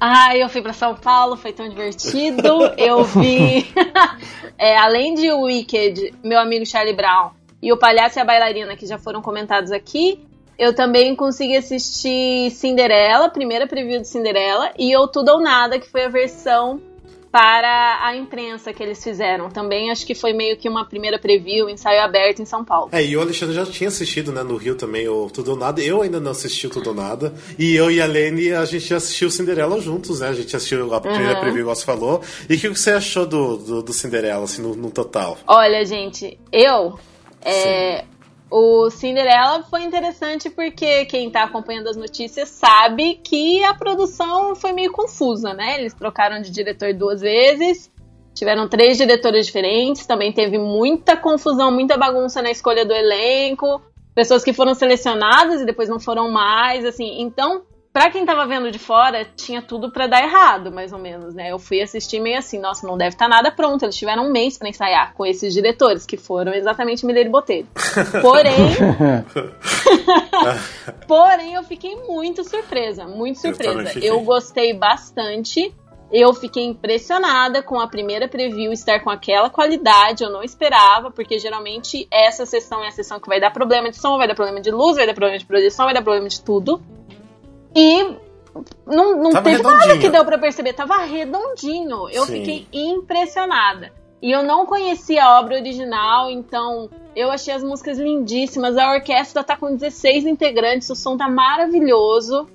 Ah, 0.00 0.36
eu 0.36 0.48
fui 0.48 0.62
para 0.62 0.72
São 0.72 0.94
Paulo, 0.94 1.36
foi 1.36 1.52
tão 1.52 1.68
divertido. 1.68 2.66
eu 2.78 3.02
vi, 3.02 3.66
é, 4.56 4.76
além 4.76 5.14
de 5.14 5.32
Wicked, 5.32 6.14
meu 6.22 6.38
amigo 6.38 6.64
Charlie 6.66 6.94
Brown 6.94 7.30
e 7.62 7.72
o 7.72 7.78
Palhaço 7.78 8.18
e 8.18 8.20
a 8.20 8.24
Bailarina, 8.24 8.76
que 8.76 8.86
já 8.86 8.98
foram 8.98 9.22
comentados 9.22 9.72
aqui, 9.72 10.20
eu 10.58 10.74
também 10.74 11.14
consegui 11.14 11.56
assistir 11.56 12.50
Cinderela, 12.50 13.28
primeira 13.28 13.66
preview 13.66 14.00
de 14.00 14.08
Cinderela, 14.08 14.70
e 14.78 14.90
Eu 14.90 15.06
Tudo 15.06 15.32
ou 15.32 15.40
Nada, 15.40 15.78
que 15.78 15.88
foi 15.88 16.04
a 16.04 16.08
versão 16.08 16.80
para 17.30 17.98
a 18.02 18.16
imprensa 18.16 18.72
que 18.72 18.82
eles 18.82 19.04
fizeram. 19.04 19.50
Também 19.50 19.90
acho 19.90 20.06
que 20.06 20.14
foi 20.14 20.32
meio 20.32 20.56
que 20.56 20.66
uma 20.70 20.86
primeira 20.86 21.18
preview, 21.18 21.68
ensaio 21.68 22.00
aberto 22.00 22.40
em 22.40 22.46
São 22.46 22.64
Paulo. 22.64 22.88
É, 22.92 23.04
e 23.04 23.14
o 23.14 23.20
Alexandre 23.20 23.54
já 23.54 23.66
tinha 23.66 23.88
assistido, 23.88 24.32
né, 24.32 24.42
no 24.42 24.56
Rio 24.56 24.74
também, 24.74 25.06
o 25.06 25.28
Tudo 25.28 25.50
ou 25.50 25.56
Nada. 25.56 25.82
Eu 25.82 26.00
ainda 26.00 26.18
não 26.18 26.30
assisti 26.30 26.66
o 26.66 26.70
Tudo 26.70 26.88
ou 26.88 26.96
Nada. 26.96 27.34
E 27.58 27.76
eu 27.76 27.90
e 27.90 28.00
a 28.00 28.06
Lene, 28.06 28.54
a 28.54 28.64
gente 28.64 28.94
assistiu 28.94 29.30
Cinderela 29.30 29.78
juntos, 29.78 30.20
né? 30.20 30.28
A 30.28 30.32
gente 30.32 30.56
assistiu 30.56 30.94
a 30.94 31.00
primeira 31.00 31.34
uhum. 31.34 31.40
preview, 31.40 31.60
igual 31.60 31.76
você 31.76 31.84
falou. 31.84 32.22
E 32.48 32.54
o 32.54 32.58
que 32.58 32.68
você 32.68 32.92
achou 32.92 33.26
do, 33.26 33.58
do, 33.58 33.82
do 33.82 33.92
Cinderela, 33.92 34.44
assim, 34.44 34.62
no, 34.62 34.74
no, 34.74 34.90
total? 34.90 35.36
Olha, 35.46 35.84
gente, 35.84 36.38
eu... 36.50 36.98
É, 37.42 38.04
o 38.50 38.88
Cinderela 38.90 39.64
foi 39.64 39.82
interessante 39.82 40.48
porque 40.48 41.04
quem 41.06 41.30
tá 41.30 41.42
acompanhando 41.42 41.88
as 41.88 41.96
notícias 41.96 42.48
sabe 42.48 43.16
que 43.16 43.64
a 43.64 43.74
produção 43.74 44.54
foi 44.54 44.72
meio 44.72 44.92
confusa, 44.92 45.52
né? 45.52 45.80
Eles 45.80 45.94
trocaram 45.94 46.40
de 46.40 46.50
diretor 46.50 46.94
duas 46.94 47.20
vezes, 47.20 47.90
tiveram 48.34 48.68
três 48.68 48.96
diretores 48.96 49.46
diferentes, 49.46 50.06
também 50.06 50.32
teve 50.32 50.58
muita 50.58 51.16
confusão, 51.16 51.72
muita 51.72 51.96
bagunça 51.96 52.40
na 52.40 52.50
escolha 52.50 52.84
do 52.84 52.92
elenco, 52.92 53.82
pessoas 54.14 54.44
que 54.44 54.52
foram 54.52 54.74
selecionadas 54.74 55.60
e 55.60 55.66
depois 55.66 55.88
não 55.88 55.98
foram 55.98 56.30
mais, 56.30 56.84
assim. 56.84 57.20
Então, 57.20 57.62
Pra 57.96 58.10
quem 58.10 58.26
tava 58.26 58.46
vendo 58.46 58.70
de 58.70 58.78
fora, 58.78 59.26
tinha 59.34 59.62
tudo 59.62 59.90
para 59.90 60.06
dar 60.06 60.22
errado, 60.22 60.70
mais 60.70 60.92
ou 60.92 60.98
menos, 60.98 61.32
né? 61.32 61.50
Eu 61.50 61.58
fui 61.58 61.80
assistir 61.80 62.20
meio 62.20 62.36
assim, 62.36 62.58
nossa, 62.58 62.86
não 62.86 62.94
deve 62.94 63.14
estar 63.14 63.24
tá 63.24 63.28
nada 63.30 63.50
pronto. 63.50 63.86
Eles 63.86 63.96
tiveram 63.96 64.26
um 64.26 64.30
mês 64.30 64.58
para 64.58 64.68
ensaiar 64.68 65.14
com 65.14 65.24
esses 65.24 65.54
diretores, 65.54 66.04
que 66.04 66.18
foram 66.18 66.52
exatamente 66.52 67.06
Mineiro 67.06 67.30
e 67.30 67.32
Botelho. 67.32 67.66
Porém. 68.20 68.54
Porém, 71.08 71.54
eu 71.54 71.62
fiquei 71.62 71.96
muito 72.06 72.44
surpresa, 72.44 73.06
muito 73.06 73.38
surpresa. 73.38 73.98
Eu, 73.98 74.16
eu 74.16 74.20
gostei 74.20 74.74
bastante. 74.74 75.74
Eu 76.12 76.34
fiquei 76.34 76.64
impressionada 76.64 77.62
com 77.62 77.80
a 77.80 77.88
primeira 77.88 78.28
preview 78.28 78.74
estar 78.74 79.00
com 79.00 79.08
aquela 79.08 79.48
qualidade, 79.48 80.22
eu 80.22 80.28
não 80.28 80.42
esperava, 80.42 81.10
porque 81.10 81.38
geralmente 81.38 82.06
essa 82.12 82.44
sessão 82.44 82.84
é 82.84 82.88
a 82.88 82.92
sessão 82.92 83.18
que 83.18 83.26
vai 83.26 83.40
dar 83.40 83.50
problema 83.50 83.88
de 83.88 83.96
som, 83.96 84.18
vai 84.18 84.28
dar 84.28 84.34
problema 84.34 84.60
de 84.60 84.70
luz, 84.70 84.96
vai 84.96 85.06
dar 85.06 85.14
problema 85.14 85.38
de 85.38 85.46
projeção, 85.46 85.86
vai 85.86 85.94
dar 85.94 86.02
problema 86.02 86.28
de 86.28 86.42
tudo. 86.42 86.78
E 87.76 88.16
não, 88.86 89.22
não 89.22 89.42
teve 89.42 89.62
nada 89.62 89.98
que 89.98 90.08
deu 90.08 90.24
para 90.24 90.38
perceber, 90.38 90.72
tava 90.72 90.96
redondinho. 91.04 92.08
Eu 92.08 92.24
Sim. 92.24 92.38
fiquei 92.38 92.66
impressionada. 92.72 93.92
E 94.22 94.32
eu 94.32 94.42
não 94.42 94.64
conhecia 94.64 95.22
a 95.22 95.38
obra 95.38 95.56
original, 95.56 96.30
então 96.30 96.88
eu 97.14 97.30
achei 97.30 97.52
as 97.52 97.62
músicas 97.62 97.98
lindíssimas. 97.98 98.76
A 98.78 98.92
orquestra 98.92 99.44
tá 99.44 99.56
com 99.56 99.76
16 99.76 100.24
integrantes, 100.24 100.88
o 100.88 100.96
som 100.96 101.18
tá 101.18 101.28
maravilhoso. 101.28 102.48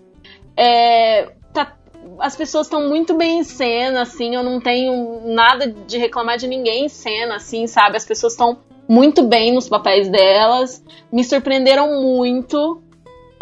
É, 0.58 1.32
tá, 1.54 1.78
as 2.20 2.36
pessoas 2.36 2.66
estão 2.66 2.90
muito 2.90 3.14
bem 3.16 3.40
em 3.40 3.44
cena, 3.44 4.02
assim, 4.02 4.36
eu 4.36 4.44
não 4.44 4.60
tenho 4.60 5.22
nada 5.24 5.68
de 5.68 6.00
reclamar 6.00 6.38
de 6.38 6.48
ninguém 6.48 6.86
em 6.86 6.90
cena, 6.90 7.36
assim, 7.36 7.68
sabe? 7.68 7.96
As 7.96 8.06
pessoas 8.06 8.34
estão 8.34 8.58
muito 8.88 9.24
bem 9.24 9.54
nos 9.54 9.70
papéis 9.70 10.10
delas, 10.10 10.84
me 11.12 11.24
surpreenderam 11.24 12.02
muito. 12.02 12.82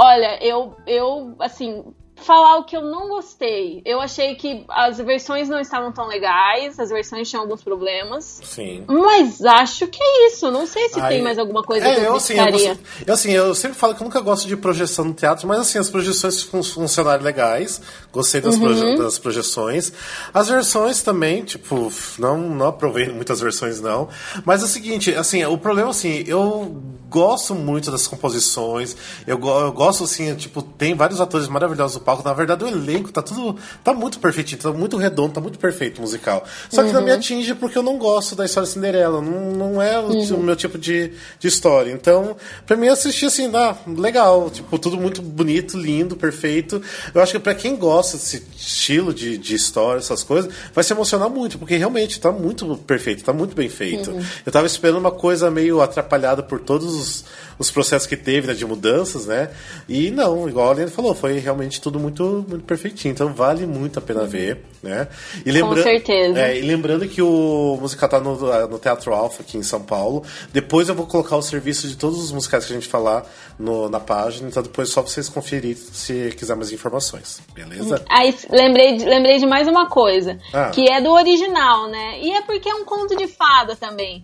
Olha, 0.02 0.42
eu, 0.42 0.78
eu, 0.88 1.36
assim, 1.40 1.84
falar 2.22 2.58
o 2.58 2.64
que 2.64 2.76
eu 2.76 2.82
não 2.82 3.10
gostei. 3.10 3.82
Eu 3.86 4.00
achei 4.00 4.36
que 4.36 4.64
as 4.70 4.98
versões 4.98 5.50
não 5.50 5.60
estavam 5.60 5.92
tão 5.92 6.08
legais, 6.08 6.80
as 6.80 6.90
versões 6.90 7.30
tinham 7.30 7.44
alguns 7.44 7.64
problemas. 7.64 8.42
Sim. 8.44 8.84
Mas 8.88 9.44
acho 9.44 9.88
que 9.88 10.02
é 10.02 10.28
isso. 10.28 10.52
Não 10.52 10.66
sei 10.66 10.90
se 10.90 11.00
Aí, 11.00 11.16
tem 11.16 11.22
mais 11.22 11.38
alguma 11.38 11.64
coisa 11.64 11.88
é, 11.88 11.96
que 11.96 12.02
eu, 12.02 12.16
assim, 12.16 12.38
eu, 12.38 12.78
eu, 13.08 13.14
assim, 13.14 13.32
eu 13.32 13.56
sempre 13.56 13.78
falo 13.78 13.96
que 13.96 14.02
eu 14.02 14.06
nunca 14.06 14.20
gosto 14.22 14.48
de 14.48 14.56
projeção 14.56 15.06
no 15.06 15.14
teatro, 15.14 15.48
mas 15.48 15.60
assim, 15.60 15.80
as 15.80 15.90
projeções 15.90 16.42
funcionaram 16.44 17.24
legais. 17.24 17.82
Gostei 18.12 18.42
das, 18.42 18.56
uhum. 18.56 18.62
proje 18.62 18.98
das 18.98 19.20
projeções. 19.20 19.92
As 20.34 20.50
versões 20.50 21.02
também, 21.02 21.44
tipo, 21.44 21.92
não, 22.18 22.38
não 22.38 22.68
aprovei 22.68 23.10
muitas 23.10 23.40
versões, 23.40 23.80
não. 23.82 24.10
Mas 24.46 24.62
é 24.62 24.66
o 24.66 24.68
seguinte, 24.68 25.14
assim, 25.14 25.44
o 25.46 25.58
problema, 25.58 25.90
assim, 25.90 26.24
eu 26.28 26.82
gosto 27.10 27.56
muito 27.56 27.92
das 27.92 28.08
composições. 28.08 28.96
Eu, 29.26 29.40
eu 29.40 29.72
gosto, 29.72 30.04
assim, 30.04 30.34
tipo, 30.36 30.62
tem 30.62 30.94
vários 30.96 31.20
atores 31.20 31.48
maravilhosos 31.48 31.98
no 31.98 32.04
palco. 32.04 32.24
Na 32.24 32.34
verdade, 32.34 32.64
o 32.64 32.68
elenco 32.68 33.12
tá 33.12 33.22
tudo. 33.22 33.58
tá 33.84 33.94
muito 33.94 34.20
perfeitinho, 34.20 34.62
tá 34.62 34.72
muito 34.72 34.98
redondo, 34.98 35.34
tá 35.34 35.42
muito 35.42 35.58
perfeito 35.58 35.98
o 35.98 36.02
musical. 36.02 36.44
Só 36.70 36.82
que 36.82 36.90
uhum. 36.90 36.94
não 36.96 37.02
me 37.02 37.12
atinge 37.12 37.56
porque 37.56 37.78
eu 37.78 37.84
não 37.84 37.98
gosto 37.98 38.36
da 38.36 38.46
história 38.46 38.70
Cinderela. 38.70 39.22
Não, 39.22 39.52
não 39.52 39.82
é 39.82 40.00
o, 40.00 40.10
uhum. 40.10 40.36
o 40.36 40.44
meu 40.44 40.56
tipo 40.56 40.78
de, 40.78 41.14
de 41.40 41.48
história. 41.48 41.92
Então, 41.92 42.36
pra 42.66 42.78
mim, 42.78 42.88
assistir 42.88 43.26
assim, 43.26 43.50
ah, 43.56 43.76
legal. 43.88 44.50
Tipo, 44.50 44.78
tudo 44.78 44.98
muito 44.98 45.22
bonito, 45.22 45.78
lindo, 45.78 46.16
perfeito. 46.16 46.82
Eu 47.14 47.22
acho 47.22 47.34
que 47.34 47.40
pra 47.40 47.56
quem 47.56 47.76
gosta 47.76 48.18
desse 48.18 48.46
estilo 48.56 49.14
de, 49.14 49.38
de 49.38 49.56
história, 49.56 50.00
essas 50.00 50.24
coisas, 50.24 50.52
vai 50.74 50.84
se 50.84 50.94
emocionar 50.94 51.30
muito, 51.30 51.58
porque 51.58 51.76
realmente 51.76 52.20
tá 52.20 52.32
muito 52.32 52.78
perfeito, 52.78 53.24
tá 53.24 53.34
muito 53.34 53.56
bem 53.56 53.70
feito. 53.70 54.12
Uhum. 54.12 54.24
Eu 54.46 54.52
tava 54.52 54.68
esperando 54.68 55.00
uma 55.00 55.12
coisa 55.12 55.50
meio 55.50 55.82
atrapalhada 55.82 56.44
por 56.44 56.60
todos 56.60 56.99
os, 57.00 57.26
os 57.58 57.72
processos 57.72 58.08
que 58.08 58.16
teve 58.16 58.48
né, 58.48 58.54
de 58.54 58.66
mudanças, 58.66 59.26
né? 59.26 59.50
E 59.88 60.12
não, 60.12 60.48
igual 60.48 60.70
a 60.70 60.74
Lena 60.74 60.92
falou, 60.92 61.14
foi 61.14 61.40
realmente 61.40 61.82
tudo 61.82 62.00
muito, 62.00 62.46
muito 62.48 62.64
perfeitinho. 62.64 63.12
Então 63.12 63.34
vale 63.34 63.66
muito 63.66 64.00
a 64.00 64.02
pena 64.02 64.26
ver, 64.26 64.64
né? 64.82 65.08
E 65.46 65.52
lembra... 65.52 65.76
Com 65.76 65.84
certeza. 65.84 66.40
É, 66.40 66.58
e 66.58 66.62
lembrando 66.62 67.08
que 67.08 67.22
o 67.22 67.78
musical 67.82 68.08
tá 68.08 68.20
no, 68.20 68.68
no 68.68 68.80
Teatro 68.80 69.14
Alfa 69.14 69.42
aqui 69.42 69.58
em 69.58 69.64
São 69.64 69.82
Paulo. 69.82 70.24
Depois 70.54 70.88
eu 70.88 70.96
vou 70.96 71.06
colocar 71.06 71.36
o 71.36 71.42
serviço 71.42 71.88
de 71.88 71.98
todos 71.98 72.24
os 72.24 72.32
musicais 72.32 72.66
que 72.66 72.72
a 72.72 72.76
gente 72.76 72.88
falar 72.88 73.26
no, 73.58 73.90
na 73.90 74.00
página. 74.00 74.48
Então 74.48 74.64
depois 74.64 74.90
é 74.90 74.92
só 74.94 75.02
vocês 75.02 75.28
conferirem 75.28 75.76
se 75.76 76.34
quiser 76.38 76.56
mais 76.56 76.72
informações. 76.72 77.42
Beleza? 77.54 78.04
Aí 78.10 78.36
lembrei 78.50 78.98
de, 78.98 79.06
lembrei 79.06 79.38
de 79.38 79.46
mais 79.46 79.68
uma 79.68 79.90
coisa. 79.90 80.40
Ah. 80.54 80.70
Que 80.70 80.90
é 80.90 81.02
do 81.02 81.12
original, 81.12 81.90
né? 81.90 82.20
E 82.22 82.32
é 82.32 82.42
porque 82.42 82.70
é 82.70 82.74
um 82.74 82.86
conto 82.86 83.16
de 83.16 83.28
fada 83.28 83.76
também 83.76 84.22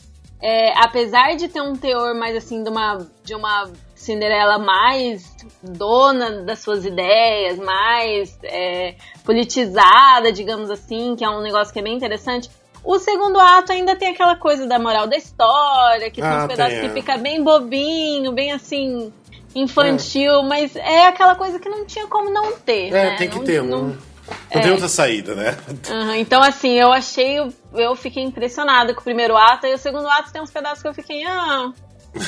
é, 0.48 0.74
apesar 0.78 1.36
de 1.36 1.48
ter 1.48 1.62
um 1.62 1.76
teor 1.76 2.14
mais 2.14 2.36
assim 2.36 2.64
de 2.64 2.70
uma, 2.70 3.08
de 3.24 3.34
uma 3.34 3.72
Cinderela 3.96 4.60
mais 4.60 5.36
dona 5.64 6.44
das 6.44 6.60
suas 6.60 6.86
ideias, 6.86 7.58
mais 7.58 8.38
é, 8.44 8.94
politizada, 9.24 10.32
digamos 10.32 10.70
assim, 10.70 11.16
que 11.16 11.24
é 11.26 11.30
um 11.30 11.42
negócio 11.42 11.74
que 11.74 11.80
é 11.80 11.82
bem 11.82 11.96
interessante. 11.96 12.50
O 12.84 13.00
segundo 13.00 13.40
ato 13.40 13.72
ainda 13.72 13.96
tem 13.96 14.10
aquela 14.10 14.36
coisa 14.36 14.68
da 14.68 14.78
moral 14.78 15.08
da 15.08 15.18
história, 15.18 16.12
que 16.12 16.22
são 16.22 16.30
Ah, 16.32 16.42
os 16.42 16.46
pedaços 16.46 16.80
que 16.80 16.86
é. 16.86 16.90
fica 16.90 17.18
bem 17.18 17.44
bobinho, 17.44 18.32
bem 18.32 18.52
assim, 18.52 19.12
infantil, 19.56 20.44
mas 20.44 20.76
é 20.76 21.08
aquela 21.08 21.34
coisa 21.34 21.58
que 21.58 21.68
não 21.68 21.86
tinha 21.86 22.06
como 22.06 22.30
não 22.30 22.52
ter. 22.58 22.90
É, 22.90 22.92
né? 22.92 23.16
tem 23.18 23.28
que 23.30 23.38
Não- 23.38 23.44
ter. 23.44 23.64
não- 23.64 23.98
Não, 24.28 24.56
não 24.56 24.62
tem 24.62 24.72
outra 24.72 24.88
saída, 24.88 25.36
né? 25.36 25.58
Aham, 25.90 26.18
então, 26.18 26.42
assim, 26.42 26.74
eu 26.80 26.92
achei. 26.92 27.38
Eu 27.74 27.96
fiquei 27.96 28.24
impressionada 28.24 28.94
com 28.94 29.02
o 29.02 29.04
primeiro 29.04 29.36
ato, 29.38 29.68
e 29.68 29.74
o 29.74 29.78
segundo 29.78 30.08
ato 30.08 30.32
tem 30.32 30.42
uns 30.42 30.52
pedaços 30.52 30.82
que 30.82 30.88
eu 30.88 30.94
fiquei. 30.94 31.24
Ah. 31.26 31.72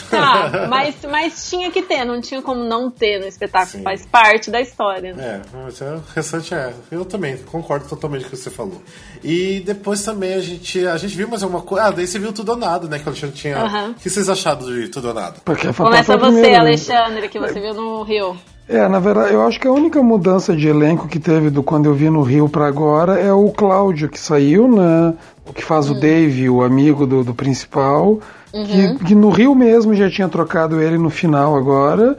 Tá, 0.10 0.68
mas, 0.70 0.96
mas 1.10 1.50
tinha 1.50 1.72
que 1.72 1.82
ter, 1.82 2.04
não 2.04 2.20
tinha 2.20 2.42
como 2.42 2.62
não 2.64 2.92
ter 2.92 3.20
no 3.20 3.26
espetáculo, 3.26 3.78
Sim. 3.78 3.84
faz 3.84 4.06
parte 4.06 4.52
da 4.52 4.60
história. 4.60 5.14
né? 5.14 5.42
É, 5.42 5.58
mas 5.58 5.82
é, 5.82 5.92
o 5.92 6.04
restante 6.14 6.54
é. 6.54 6.74
Eu 6.92 7.06
também 7.06 7.38
concordo 7.38 7.88
totalmente 7.88 8.24
com 8.24 8.28
o 8.28 8.32
que 8.32 8.38
você 8.38 8.50
falou. 8.50 8.82
E 9.24 9.62
depois 9.62 10.04
também 10.04 10.34
a 10.34 10.42
gente, 10.42 10.86
a 10.86 10.98
gente 10.98 11.16
viu 11.16 11.28
mais 11.28 11.42
alguma 11.42 11.62
coisa. 11.62 11.88
Ah, 11.88 11.92
daí 11.92 12.06
você 12.06 12.20
viu 12.20 12.34
tudo 12.34 12.50
ou 12.50 12.58
nada, 12.58 12.88
né? 12.88 13.00
Que 13.00 13.06
o 13.06 13.10
Alexandre 13.10 13.36
tinha. 13.36 13.58
Aham. 13.58 13.92
O 13.92 13.94
que 13.94 14.10
vocês 14.10 14.28
acharam 14.28 14.66
de 14.66 14.90
tudo 14.90 15.08
ou 15.10 15.14
nada? 15.14 15.38
Começa 15.46 16.18
você, 16.18 16.18
primeira, 16.18 16.50
né? 16.50 16.60
Alexandre, 16.60 17.30
que 17.30 17.40
você 17.40 17.60
viu 17.60 17.74
no 17.74 18.04
Rio. 18.04 18.38
É, 18.70 18.86
na 18.88 19.00
verdade, 19.00 19.34
eu 19.34 19.42
acho 19.48 19.60
que 19.60 19.68
a 19.68 19.72
única 19.72 20.02
mudança 20.04 20.56
de 20.56 20.68
elenco 20.68 21.08
que 21.08 21.20
teve 21.20 21.50
do 21.50 21.64
quando 21.64 21.86
eu 21.86 21.94
vi 21.94 22.10
no 22.10 22.22
Rio 22.22 22.50
pra 22.50 22.68
agora 22.68 23.18
é 23.18 23.32
o 23.32 23.50
Cláudio 23.50 24.10
que 24.10 24.20
saiu, 24.20 24.68
né? 24.68 25.14
O 25.46 25.54
que 25.54 25.64
faz 25.64 25.90
o 25.90 25.94
Dave, 25.94 26.50
o 26.50 26.62
amigo 26.62 27.08
do, 27.08 27.24
do 27.24 27.34
principal. 27.34 28.20
Que, 28.52 29.06
que 29.06 29.16
no 29.16 29.30
Rio 29.30 29.56
mesmo 29.56 29.94
já 29.94 30.10
tinha 30.10 30.28
trocado 30.28 30.82
ele 30.82 30.98
no 30.98 31.10
final 31.10 31.56
agora. 31.56 32.18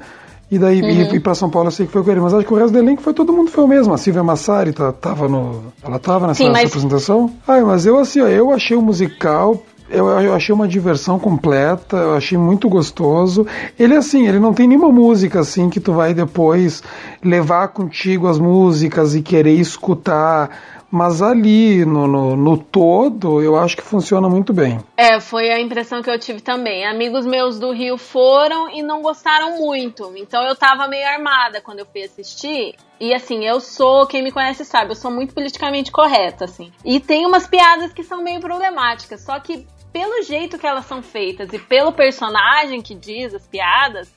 E 0.50 0.59
daí 0.59 0.81
e, 0.81 1.17
e 1.17 1.21
pra 1.21 1.35
São 1.35 1.50
Paulo 1.50 1.69
eu 1.69 1.73
sei 1.73 1.85
que 1.85 1.93
foi 1.93 2.02
com 2.02 2.11
ele. 2.11 2.21
Mas 2.21 2.33
acho 2.33 2.47
que 2.47 2.52
o 2.55 2.57
resto 2.57 2.73
do 2.73 2.78
elenco 2.78 3.02
foi 3.02 3.12
todo 3.12 3.33
mundo 3.33 3.50
foi 3.50 3.64
o 3.64 3.69
mesmo. 3.69 3.93
A 3.93 3.99
Silvia 3.99 4.23
Massari 4.25 4.73
tá, 4.73 4.90
tava 4.93 5.28
no. 5.28 5.64
Ela 5.85 5.99
tava 5.99 6.26
nessa, 6.26 6.43
Sim, 6.43 6.50
mas- 6.50 6.69
apresentação? 6.71 7.31
Ai, 7.47 7.62
mas 7.62 7.85
eu 7.85 7.99
assim, 7.99 8.23
ó, 8.23 8.26
eu 8.26 8.50
achei 8.50 8.75
o 8.75 8.81
musical. 8.81 9.62
Eu, 9.90 10.07
eu 10.21 10.35
achei 10.35 10.54
uma 10.54 10.68
diversão 10.68 11.18
completa, 11.18 11.97
eu 11.97 12.14
achei 12.14 12.37
muito 12.37 12.68
gostoso. 12.68 13.47
Ele 13.78 13.95
assim, 13.95 14.26
ele 14.26 14.38
não 14.38 14.52
tem 14.52 14.68
nenhuma 14.68 14.92
música 14.92 15.40
assim 15.40 15.71
que 15.71 15.80
tu 15.80 15.92
vai 15.92 16.12
depois 16.12 16.83
levar 17.25 17.68
contigo 17.68 18.28
as 18.28 18.38
músicas 18.38 19.14
e 19.14 19.23
querer 19.23 19.54
escutar. 19.54 20.50
Mas 20.90 21.21
ali, 21.21 21.85
no, 21.85 22.07
no, 22.07 22.35
no 22.35 22.57
todo, 22.57 23.42
eu 23.42 23.59
acho 23.59 23.76
que 23.76 23.83
funciona 23.83 24.26
muito 24.26 24.54
bem. 24.54 24.80
É, 24.97 25.21
foi 25.21 25.50
a 25.50 25.61
impressão 25.61 26.02
que 26.02 26.11
eu 26.11 26.18
tive 26.18 26.40
também. 26.40 26.87
Amigos 26.87 27.26
meus 27.26 27.59
do 27.59 27.73
Rio 27.73 27.99
foram 27.99 28.71
e 28.71 28.83
não 28.83 29.02
gostaram 29.02 29.59
muito. 29.59 30.11
Então 30.16 30.42
eu 30.45 30.57
tava 30.57 30.88
meio 30.88 31.07
armada 31.07 31.61
quando 31.61 31.80
eu 31.80 31.87
fui 31.87 32.02
assistir. 32.02 32.75
E 32.99 33.14
assim, 33.14 33.45
eu 33.45 33.61
sou, 33.61 34.07
quem 34.07 34.23
me 34.23 34.33
conhece 34.33 34.64
sabe, 34.64 34.92
eu 34.92 34.97
sou 34.97 35.11
muito 35.11 35.35
politicamente 35.35 35.92
correta, 35.92 36.47
assim. 36.47 36.73
E 36.83 36.99
tem 36.99 37.26
umas 37.26 37.47
piadas 37.47 37.92
que 37.92 38.02
são 38.02 38.23
meio 38.23 38.40
problemáticas. 38.40 39.21
Só 39.21 39.38
que 39.38 39.66
pelo 39.99 40.23
jeito 40.23 40.57
que 40.57 40.67
elas 40.67 40.87
são 40.87 41.02
feitas 41.02 41.52
e 41.52 41.59
pelo 41.59 41.90
personagem 41.90 42.81
que 42.81 42.95
diz 42.95 43.35
as 43.35 43.45
piadas, 43.49 44.09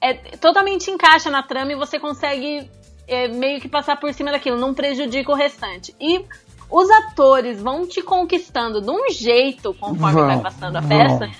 é 0.00 0.14
totalmente 0.14 0.90
encaixa 0.90 1.28
na 1.28 1.42
trama 1.42 1.72
e 1.72 1.74
você 1.74 1.98
consegue 1.98 2.70
é, 3.06 3.28
meio 3.28 3.60
que 3.60 3.68
passar 3.68 4.00
por 4.00 4.10
cima 4.14 4.32
daquilo, 4.32 4.58
não 4.58 4.72
prejudica 4.72 5.30
o 5.30 5.34
restante. 5.34 5.94
E 6.00 6.24
os 6.70 6.90
atores 6.90 7.60
vão 7.60 7.86
te 7.86 8.00
conquistando 8.00 8.80
de 8.80 8.88
um 8.88 9.10
jeito 9.10 9.74
conforme 9.74 10.22
vai 10.22 10.40
passando 10.40 10.76
a 10.76 10.82
peça 10.82 11.30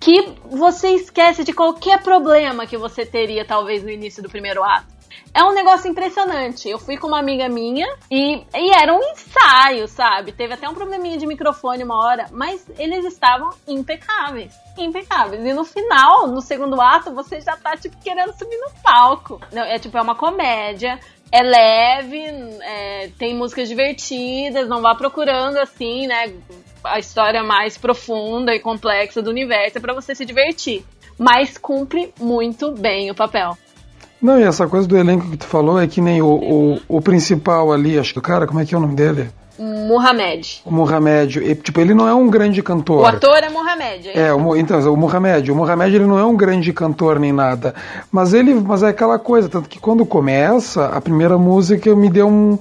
que 0.00 0.34
você 0.50 0.88
esquece 0.88 1.44
de 1.44 1.52
qualquer 1.52 2.02
problema 2.02 2.66
que 2.66 2.76
você 2.76 3.06
teria 3.06 3.44
talvez 3.44 3.84
no 3.84 3.90
início 3.90 4.20
do 4.24 4.28
primeiro 4.28 4.64
ato. 4.64 4.95
É 5.36 5.44
um 5.44 5.52
negócio 5.52 5.90
impressionante. 5.90 6.68
Eu 6.68 6.78
fui 6.78 6.96
com 6.96 7.08
uma 7.08 7.18
amiga 7.18 7.48
minha 7.48 7.86
e, 8.10 8.42
e 8.54 8.70
era 8.70 8.94
um 8.94 9.00
ensaio, 9.02 9.86
sabe? 9.86 10.32
Teve 10.32 10.54
até 10.54 10.66
um 10.66 10.74
probleminha 10.74 11.18
de 11.18 11.26
microfone 11.26 11.84
uma 11.84 12.02
hora, 12.02 12.26
mas 12.32 12.66
eles 12.78 13.04
estavam 13.04 13.50
impecáveis. 13.68 14.54
Impecáveis. 14.78 15.44
E 15.44 15.52
no 15.52 15.64
final, 15.64 16.26
no 16.28 16.40
segundo 16.40 16.80
ato, 16.80 17.12
você 17.12 17.40
já 17.40 17.56
tá, 17.56 17.76
tipo, 17.76 17.96
querendo 17.98 18.32
subir 18.32 18.56
no 18.56 18.70
palco. 18.82 19.40
Não, 19.52 19.62
é 19.62 19.78
tipo, 19.78 19.98
é 19.98 20.00
uma 20.00 20.14
comédia. 20.14 20.98
É 21.30 21.42
leve, 21.42 22.22
é, 22.62 23.10
tem 23.18 23.34
músicas 23.34 23.68
divertidas, 23.68 24.68
não 24.68 24.80
vá 24.80 24.94
procurando 24.94 25.58
assim, 25.58 26.06
né? 26.06 26.32
A 26.84 26.98
história 26.98 27.42
mais 27.42 27.76
profunda 27.76 28.54
e 28.54 28.60
complexa 28.60 29.20
do 29.20 29.30
universo 29.30 29.76
é 29.76 29.80
pra 29.80 29.92
você 29.92 30.14
se 30.14 30.24
divertir. 30.24 30.84
Mas 31.18 31.58
cumpre 31.58 32.14
muito 32.18 32.72
bem 32.72 33.10
o 33.10 33.14
papel. 33.14 33.58
Não, 34.20 34.38
e 34.38 34.42
essa 34.42 34.66
coisa 34.66 34.86
do 34.88 34.96
elenco 34.96 35.28
que 35.30 35.36
tu 35.36 35.46
falou 35.46 35.80
é 35.80 35.86
que 35.86 36.00
nem 36.00 36.22
o, 36.22 36.26
o, 36.26 36.78
o 36.88 37.00
principal 37.00 37.72
ali, 37.72 37.98
acho 37.98 38.12
que 38.12 38.18
o 38.18 38.22
cara, 38.22 38.46
como 38.46 38.60
é 38.60 38.64
que 38.64 38.74
é 38.74 38.78
o 38.78 38.80
nome 38.80 38.94
dele? 38.94 39.28
Mohamed. 39.58 40.62
O 40.66 40.70
Mohamed. 40.72 41.38
E, 41.38 41.54
tipo, 41.54 41.80
ele 41.80 41.94
não 41.94 42.06
é 42.06 42.14
um 42.14 42.28
grande 42.28 42.62
cantor. 42.62 43.02
O 43.02 43.06
ator 43.06 43.38
é 43.42 43.48
Mohamed. 43.48 44.10
É, 44.14 44.32
o, 44.32 44.38
Mo- 44.38 44.56
então, 44.56 44.78
o 44.92 44.96
Mohamed, 44.96 45.50
o 45.50 45.54
Mohamed 45.54 45.94
ele 45.96 46.06
não 46.06 46.18
é 46.18 46.24
um 46.24 46.36
grande 46.36 46.72
cantor 46.72 47.18
nem 47.18 47.32
nada, 47.32 47.74
mas 48.12 48.34
ele, 48.34 48.54
mas 48.54 48.82
é 48.82 48.88
aquela 48.88 49.18
coisa, 49.18 49.48
tanto 49.48 49.68
que 49.68 49.78
quando 49.78 50.04
começa, 50.04 50.86
a 50.86 51.00
primeira 51.00 51.38
música 51.38 51.94
me 51.94 52.10
deu 52.10 52.28
um 52.28 52.58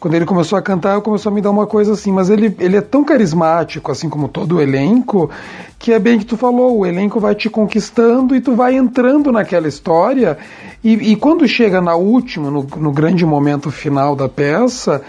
quando 0.00 0.14
ele 0.14 0.24
começou 0.24 0.56
a 0.56 0.62
cantar, 0.62 1.00
começou 1.00 1.32
a 1.32 1.34
me 1.34 1.40
dar 1.40 1.50
uma 1.50 1.66
coisa 1.66 1.92
assim, 1.94 2.12
mas 2.12 2.30
ele, 2.30 2.54
ele 2.60 2.76
é 2.76 2.80
tão 2.80 3.02
carismático, 3.02 3.90
assim 3.90 4.08
como 4.08 4.28
todo 4.28 4.54
o 4.56 4.60
elenco, 4.60 5.28
que 5.76 5.92
é 5.92 5.98
bem 5.98 6.14
o 6.14 6.18
que 6.20 6.24
tu 6.24 6.36
falou, 6.36 6.78
o 6.78 6.86
elenco 6.86 7.18
vai 7.18 7.34
te 7.34 7.50
conquistando 7.50 8.36
e 8.36 8.40
tu 8.40 8.54
vai 8.54 8.76
entrando 8.76 9.32
naquela 9.32 9.66
história, 9.66 10.38
e, 10.82 11.12
e 11.12 11.16
quando 11.16 11.46
chega 11.48 11.80
na 11.80 11.94
última, 11.96 12.50
no, 12.50 12.62
no 12.76 12.92
grande 12.92 13.24
momento 13.26 13.70
final 13.70 14.14
da 14.14 14.28
peça, 14.28 15.02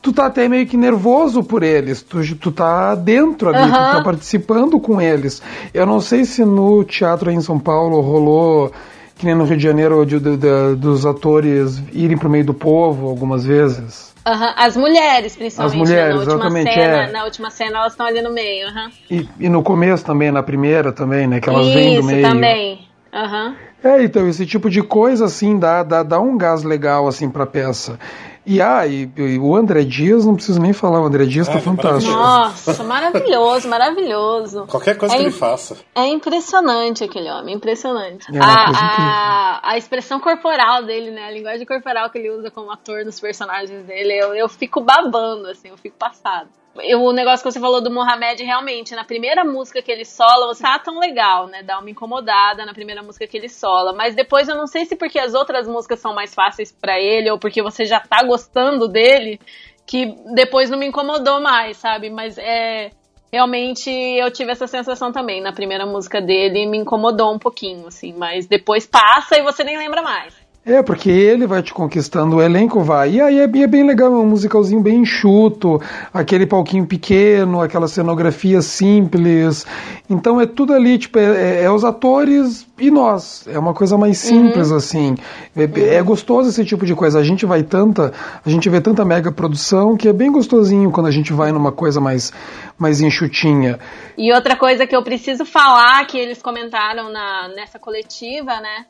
tu 0.00 0.12
tá 0.12 0.26
até 0.26 0.48
meio 0.48 0.66
que 0.66 0.76
nervoso 0.76 1.42
por 1.42 1.62
eles, 1.62 2.02
tu, 2.02 2.20
tu 2.36 2.50
tá 2.52 2.94
dentro 2.94 3.48
ali, 3.48 3.70
tu 3.70 3.76
Aham. 3.76 3.90
tá 3.96 4.02
participando 4.02 4.78
com 4.78 5.00
eles. 5.00 5.42
Eu 5.74 5.84
não 5.86 6.00
sei 6.00 6.24
se 6.24 6.44
no 6.44 6.84
teatro 6.84 7.28
aí 7.30 7.36
em 7.36 7.40
São 7.40 7.58
Paulo 7.58 8.00
rolou, 8.00 8.70
que 9.16 9.24
nem 9.26 9.34
no 9.34 9.44
Rio 9.44 9.56
de 9.56 9.62
Janeiro, 9.62 10.04
de- 10.06 10.20
de- 10.20 10.36
de- 10.36 10.74
dos 10.76 11.04
atores 11.06 11.82
irem 11.92 12.16
pro 12.18 12.28
meio 12.30 12.44
do 12.44 12.54
povo 12.54 13.08
algumas 13.08 13.44
vezes. 13.44 14.14
Aham, 14.26 14.54
As 14.56 14.76
mulheres, 14.76 15.36
principalmente. 15.36 15.72
As 15.82 15.88
mulheres, 15.88 16.14
né? 16.20 16.24
na 16.26 16.32
última 16.32 16.34
exatamente, 16.58 16.74
cena, 16.74 16.96
é. 16.96 17.12
Na 17.12 17.24
última 17.24 17.50
cena, 17.50 17.78
elas 17.78 17.92
estão 17.92 18.06
ali 18.06 18.20
no 18.20 18.32
meio. 18.32 18.68
aham. 18.68 18.90
E, 19.10 19.28
e 19.40 19.48
no 19.48 19.62
começo 19.62 20.04
também, 20.04 20.30
na 20.32 20.42
primeira 20.42 20.92
também, 20.92 21.26
né? 21.28 21.40
Que 21.40 21.48
elas 21.48 21.66
vêm 21.72 21.94
do 21.94 22.00
Isso, 22.00 22.06
meio. 22.08 22.22
também. 22.28 22.80
Aham. 23.12 23.54
É, 23.82 24.02
então, 24.02 24.26
esse 24.28 24.46
tipo 24.46 24.68
de 24.68 24.82
coisa, 24.82 25.26
assim, 25.26 25.58
dá, 25.58 25.82
dá, 25.82 26.02
dá 26.02 26.18
um 26.18 26.36
gás 26.36 26.62
legal, 26.62 27.06
assim, 27.06 27.30
pra 27.30 27.46
peça. 27.46 27.98
E, 28.46 28.62
ah, 28.62 28.86
e, 28.86 29.10
e 29.16 29.38
o 29.40 29.56
André 29.56 29.82
Dias, 29.82 30.24
não 30.24 30.36
preciso 30.36 30.60
nem 30.60 30.72
falar, 30.72 31.00
o 31.00 31.04
André 31.04 31.26
Dias 31.26 31.48
Ah, 31.48 31.52
tá 31.52 31.58
ele 31.58 31.62
é 31.62 31.64
fantástico. 31.64 32.12
Nossa, 32.12 32.84
maravilhoso, 32.84 33.68
maravilhoso. 33.68 34.66
Qualquer 34.68 34.96
coisa 34.96 35.14
É 35.14 35.18
que 35.18 35.24
ele 35.24 35.32
faça. 35.32 35.76
É 35.92 36.06
impressionante 36.06 37.02
aquele 37.02 37.28
homem, 37.28 37.56
impressionante. 37.56 38.24
É 38.32 38.38
a, 38.38 38.70
a, 38.70 39.70
a 39.72 39.76
expressão 39.76 40.20
corporal 40.20 40.84
dele, 40.84 41.10
né? 41.10 41.24
A 41.24 41.30
linguagem 41.32 41.66
corporal 41.66 42.08
que 42.08 42.18
ele 42.18 42.30
usa 42.30 42.48
como 42.48 42.70
ator 42.70 43.04
nos 43.04 43.18
personagens 43.18 43.84
dele, 43.84 44.12
eu, 44.12 44.32
eu 44.32 44.48
fico 44.48 44.80
babando, 44.80 45.48
assim, 45.48 45.68
eu 45.68 45.76
fico 45.76 45.96
passado. 45.98 46.48
Eu- 46.82 47.02
o 47.02 47.12
negócio 47.12 47.44
que 47.44 47.50
você 47.50 47.60
falou 47.60 47.80
do 47.80 47.90
Mohamed, 47.90 48.42
realmente, 48.42 48.94
na 48.94 49.04
primeira 49.04 49.44
música 49.44 49.82
que 49.82 49.90
ele 49.90 50.04
sola, 50.04 50.46
você 50.46 50.62
tá 50.62 50.78
tão 50.78 50.98
legal, 50.98 51.46
né? 51.46 51.62
Dá 51.62 51.78
uma 51.78 51.90
incomodada 51.90 52.64
na 52.64 52.72
primeira 52.74 53.02
música 53.02 53.26
que 53.26 53.36
ele 53.36 53.48
sola. 53.48 53.92
Mas 53.92 54.14
depois 54.14 54.48
eu 54.48 54.56
não 54.56 54.66
sei 54.66 54.84
se 54.84 54.96
porque 54.96 55.18
as 55.18 55.34
outras 55.34 55.66
músicas 55.68 56.00
são 56.00 56.14
mais 56.14 56.34
fáceis 56.34 56.72
pra 56.72 57.00
ele, 57.00 57.30
ou 57.30 57.38
porque 57.38 57.62
você 57.62 57.84
já 57.84 58.00
tá 58.00 58.22
gostando 58.24 58.88
dele, 58.88 59.40
que 59.86 60.06
depois 60.34 60.68
não 60.70 60.78
me 60.78 60.86
incomodou 60.86 61.40
mais, 61.40 61.76
sabe? 61.76 62.10
Mas 62.10 62.38
é. 62.38 62.90
Realmente 63.32 63.90
eu 63.90 64.30
tive 64.30 64.52
essa 64.52 64.66
sensação 64.68 65.10
também. 65.12 65.40
Na 65.42 65.52
primeira 65.52 65.84
música 65.84 66.22
dele 66.22 66.64
me 66.64 66.78
incomodou 66.78 67.34
um 67.34 67.38
pouquinho, 67.38 67.86
assim, 67.88 68.12
mas 68.16 68.46
depois 68.46 68.86
passa 68.86 69.36
e 69.36 69.42
você 69.42 69.64
nem 69.64 69.76
lembra 69.76 70.00
mais. 70.00 70.45
É, 70.66 70.82
porque 70.82 71.08
ele 71.08 71.46
vai 71.46 71.62
te 71.62 71.72
conquistando, 71.72 72.34
o 72.34 72.42
elenco 72.42 72.80
vai. 72.80 73.12
E 73.12 73.20
aí 73.20 73.38
é, 73.38 73.44
é 73.44 73.66
bem 73.68 73.86
legal, 73.86 74.12
é 74.12 74.16
um 74.16 74.26
musicalzinho 74.26 74.80
bem 74.80 75.02
enxuto, 75.02 75.80
aquele 76.12 76.44
palquinho 76.44 76.84
pequeno, 76.84 77.60
aquela 77.60 77.86
cenografia 77.86 78.60
simples. 78.60 79.64
Então 80.10 80.40
é 80.40 80.44
tudo 80.44 80.74
ali, 80.74 80.98
tipo, 80.98 81.20
é, 81.20 81.60
é- 81.60 81.62
é 81.62 81.70
os 81.70 81.84
atores 81.84 82.66
e 82.80 82.90
nós. 82.90 83.46
É 83.46 83.56
uma 83.56 83.72
coisa 83.72 83.96
mais 83.96 84.18
simples, 84.18 84.72
assim. 84.72 85.14
É, 85.56 85.94
é 85.98 86.02
gostoso 86.02 86.48
esse 86.48 86.64
tipo 86.64 86.84
de 86.84 86.96
coisa. 86.96 87.20
A 87.20 87.22
gente 87.22 87.46
vai 87.46 87.62
tanta, 87.62 88.12
a 88.44 88.50
gente 88.50 88.68
vê 88.68 88.80
tanta 88.80 89.04
mega 89.04 89.30
produção 89.30 89.96
que 89.96 90.08
é 90.08 90.12
bem 90.12 90.32
gostosinho 90.32 90.90
quando 90.90 91.06
a 91.06 91.12
gente 91.12 91.32
vai 91.32 91.52
numa 91.52 91.70
coisa 91.70 92.00
mais, 92.00 92.32
mais 92.76 93.00
enxutinha. 93.00 93.78
E 94.18 94.32
outra 94.34 94.56
coisa 94.56 94.84
que 94.84 94.96
eu 94.96 95.02
preciso 95.04 95.44
falar, 95.44 96.04
que 96.06 96.18
eles 96.18 96.42
comentaram 96.42 97.08
na, 97.12 97.46
nessa 97.54 97.78
coletiva, 97.78 98.60
né? 98.60 98.86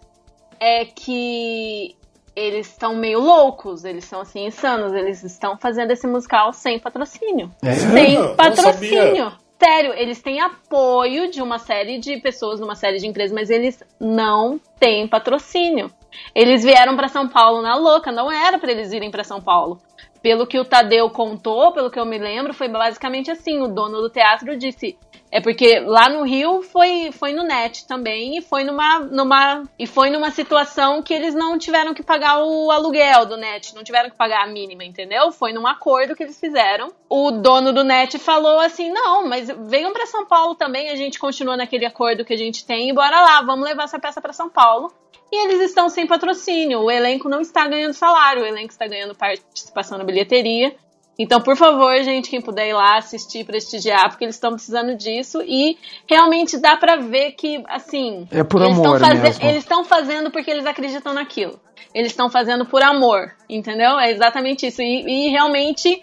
É 0.61 0.85
que 0.85 1.97
eles 2.35 2.69
estão 2.69 2.95
meio 2.95 3.19
loucos, 3.19 3.85
eles 3.85 4.05
são 4.05 4.21
assim 4.21 4.47
insanos, 4.47 4.93
eles 4.93 5.25
estão 5.25 5.57
fazendo 5.57 5.91
esse 5.91 6.07
musical 6.07 6.53
sem 6.53 6.79
patrocínio. 6.79 7.51
É? 7.63 7.73
Sem 7.73 8.19
Não, 8.19 8.37
patrocínio. 8.37 9.33
Sério, 9.59 9.95
eles 9.95 10.21
têm 10.21 10.39
apoio 10.39 11.31
de 11.31 11.41
uma 11.41 11.59
série 11.59 11.99
de 11.99 12.19
pessoas, 12.19 12.61
numa 12.61 12.75
série 12.75 12.99
de 12.99 13.07
empresas, 13.07 13.35
mas 13.35 13.49
eles 13.49 13.83
não 13.99 14.61
têm 14.79 15.09
patrocínio. 15.09 15.91
Eles 16.35 16.63
vieram 16.63 16.95
para 16.95 17.09
São 17.09 17.27
Paulo 17.27 17.63
na 17.63 17.75
louca, 17.75 18.13
não 18.13 18.31
era 18.31 18.59
para 18.59 18.71
eles 18.71 18.93
irem 18.93 19.11
para 19.11 19.25
São 19.25 19.41
Paulo. 19.41 19.81
pelo 20.27 20.45
que 20.45 20.59
o 20.59 20.65
Tadeu 20.65 21.09
contou, 21.09 21.73
pelo 21.73 21.89
que 21.89 22.01
eu 22.01 22.05
me 22.05 22.19
lembro, 22.19 22.53
foi 22.53 22.69
basicamente 22.69 23.31
assim: 23.31 23.61
o 23.61 23.69
dono 23.69 24.01
do 24.01 24.11
teatro 24.11 24.57
disse. 24.59 24.99
É 25.37 25.41
porque 25.43 25.81
lá 25.81 26.09
no 26.09 26.23
Rio 26.23 26.63
foi, 26.63 27.13
foi 27.13 27.35
no 27.35 27.43
net 27.43 27.87
também 27.87 28.39
e 28.39 28.41
foi 28.41 28.65
numa, 28.65 29.01
numa 29.01 29.65
e 29.79 29.87
foi 29.87 30.09
numa 30.09 30.31
situação 30.31 31.03
que 31.03 31.13
eles 31.13 31.35
não 31.35 31.59
tiveram 31.59 31.93
que 31.93 32.03
pagar 32.03 32.43
o 32.43 32.71
aluguel 32.71 33.27
do 33.27 33.37
net, 33.37 33.75
não 33.75 33.85
tiveram 33.85 34.09
que 34.09 34.17
pagar 34.17 34.45
a 34.45 34.47
mínima, 34.47 34.83
entendeu? 34.83 35.31
Foi 35.31 35.53
num 35.53 35.67
acordo 35.67 36.17
que 36.17 36.23
eles 36.23 36.41
fizeram. 36.41 36.91
O 37.07 37.31
dono 37.31 37.71
do 37.71 37.85
net 37.85 38.19
falou 38.19 38.59
assim: 38.61 38.91
"Não, 38.91 39.29
mas 39.29 39.51
venham 39.69 39.93
para 39.93 40.07
São 40.07 40.25
Paulo 40.25 40.55
também, 40.55 40.89
a 40.89 40.97
gente 40.97 41.19
continua 41.19 41.55
naquele 41.55 41.85
acordo 41.85 42.25
que 42.25 42.33
a 42.33 42.39
gente 42.39 42.65
tem 42.65 42.89
e 42.89 42.95
bora 42.95 43.21
lá, 43.21 43.43
vamos 43.43 43.67
levar 43.67 43.85
essa 43.85 43.99
peça 43.99 44.23
para 44.23 44.33
São 44.33 44.49
Paulo". 44.49 44.91
E 45.31 45.45
eles 45.45 45.61
estão 45.61 45.91
sem 45.91 46.07
patrocínio, 46.07 46.81
o 46.81 46.91
elenco 46.91 47.29
não 47.29 47.43
está 47.43 47.69
ganhando 47.69 47.93
salário, 47.93 48.43
o 48.43 48.47
elenco 48.47 48.73
está 48.73 48.87
ganhando 48.87 49.15
participação 49.15 49.99
na 49.99 50.05
bilheteria. 50.05 50.75
Então, 51.19 51.41
por 51.41 51.57
favor, 51.57 51.95
gente, 52.03 52.29
quem 52.29 52.43
puder 52.43 52.69
ir 52.69 52.75
lá 52.75 52.99
assistir, 52.99 53.45
prestigiar, 53.45 54.11
porque 54.11 54.25
eles 54.25 54.37
estão 54.37 54.53
precisando 54.53 54.95
disso 54.95 55.43
e 55.43 55.79
realmente 56.07 56.59
dá 56.59 56.77
para 56.77 56.97
ver 56.97 57.33
que, 57.33 57.63
assim, 57.69 58.29
é 58.31 58.45
por 58.45 58.61
eles 58.61 58.79
amor 58.79 59.01
mesmo. 59.01 59.45
Eles 59.45 59.59
estão 59.59 59.83
fazendo 59.85 60.31
porque 60.31 60.51
eles 60.51 60.67
acreditam 60.67 61.15
naquilo. 61.15 61.59
Eles 61.95 62.13
estão 62.13 62.29
fazendo 62.29 62.67
por 62.67 62.83
amor, 62.83 63.33
entendeu? 63.49 63.99
É 63.99 64.11
exatamente 64.11 64.67
isso. 64.67 64.83
E, 64.83 65.29
e 65.29 65.31
realmente 65.31 66.03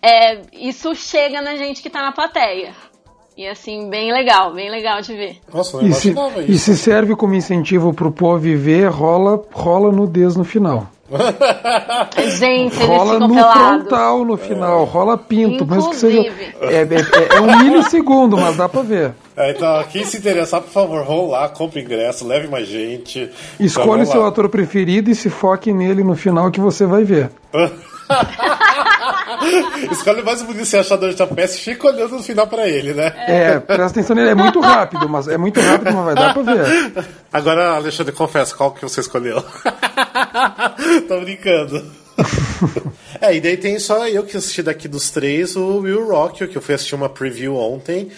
é, 0.00 0.40
isso 0.52 0.94
chega 0.94 1.42
na 1.42 1.56
gente 1.56 1.82
que 1.82 1.90
tá 1.90 2.00
na 2.00 2.12
plateia. 2.12 2.72
E 3.36 3.46
assim, 3.46 3.90
bem 3.90 4.10
legal, 4.10 4.54
bem 4.54 4.70
legal 4.70 5.02
de 5.02 5.14
ver. 5.14 5.36
Nossa, 5.52 5.84
e 5.84 5.92
se, 5.92 6.10
isso. 6.10 6.40
E 6.48 6.58
se 6.58 6.74
serve 6.74 7.14
como 7.14 7.34
incentivo 7.34 7.92
pro 7.92 8.10
povo 8.10 8.38
viver, 8.38 8.88
rola, 8.88 9.44
rola 9.52 9.92
nudez 9.92 10.34
no 10.34 10.44
final. 10.44 10.88
Gente, 12.38 12.76
rola 12.84 13.18
no 13.20 13.32
pelado. 13.32 13.58
frontal 13.58 14.24
no 14.24 14.36
final, 14.36 14.84
rola 14.84 15.16
pinto, 15.16 15.64
Inclusive. 15.64 15.68
mas 15.68 15.88
que 15.88 15.96
seja. 15.96 16.32
É, 16.60 16.82
é, 16.82 17.36
é, 17.36 17.40
um 17.40 17.58
milissegundo, 17.58 18.36
mas 18.36 18.56
dá 18.56 18.68
pra 18.68 18.82
ver. 18.82 19.14
É, 19.36 19.52
então, 19.52 19.84
quem 19.84 20.04
se 20.04 20.16
interessar, 20.16 20.60
por 20.60 20.70
favor, 20.70 21.04
vão 21.04 21.28
lá, 21.28 21.48
compre 21.48 21.80
ingresso, 21.80 22.26
leve 22.26 22.48
mais 22.48 22.66
gente. 22.66 23.30
Escolhe 23.60 24.02
então, 24.02 24.12
seu 24.12 24.26
ator 24.26 24.48
preferido 24.48 25.10
e 25.10 25.14
se 25.14 25.30
foque 25.30 25.72
nele 25.72 26.02
no 26.02 26.16
final 26.16 26.50
que 26.50 26.60
você 26.60 26.86
vai 26.86 27.04
ver. 27.04 27.30
Escolhe 29.90 30.22
mais 30.22 30.42
bonito 30.42 30.64
você 30.64 30.78
achar 30.78 30.96
durante 30.96 31.22
a 31.22 31.26
peça 31.26 31.56
e 31.56 31.60
fica 31.60 31.88
olhando 31.88 32.16
no 32.16 32.22
final 32.22 32.46
pra 32.46 32.68
ele, 32.68 32.94
né? 32.94 33.12
É, 33.26 33.60
presta 33.60 33.86
atenção 33.86 34.16
nele, 34.16 34.30
é 34.30 34.34
muito 34.34 34.60
rápido, 34.60 35.08
mas 35.08 35.28
é 35.28 35.36
muito 35.36 35.60
rápido, 35.60 35.92
mas 35.92 36.04
vai 36.04 36.14
dar 36.14 36.34
pra 36.34 36.42
ver. 36.42 37.04
Agora, 37.32 37.76
Alexandre, 37.76 38.12
confessa, 38.12 38.54
qual 38.54 38.72
que 38.72 38.82
você 38.82 39.00
escolheu? 39.00 39.42
Tô 41.08 41.20
brincando. 41.20 41.84
é, 43.20 43.36
e 43.36 43.40
daí 43.40 43.56
tem 43.56 43.78
só 43.78 44.08
eu 44.08 44.24
que 44.24 44.36
assisti 44.36 44.62
daqui 44.62 44.88
dos 44.88 45.10
três 45.10 45.56
o 45.56 45.78
Will 45.78 46.08
Rock, 46.08 46.46
que 46.46 46.56
eu 46.56 46.62
fui 46.62 46.74
assistir 46.74 46.94
uma 46.94 47.08
preview 47.08 47.56
ontem. 47.56 48.10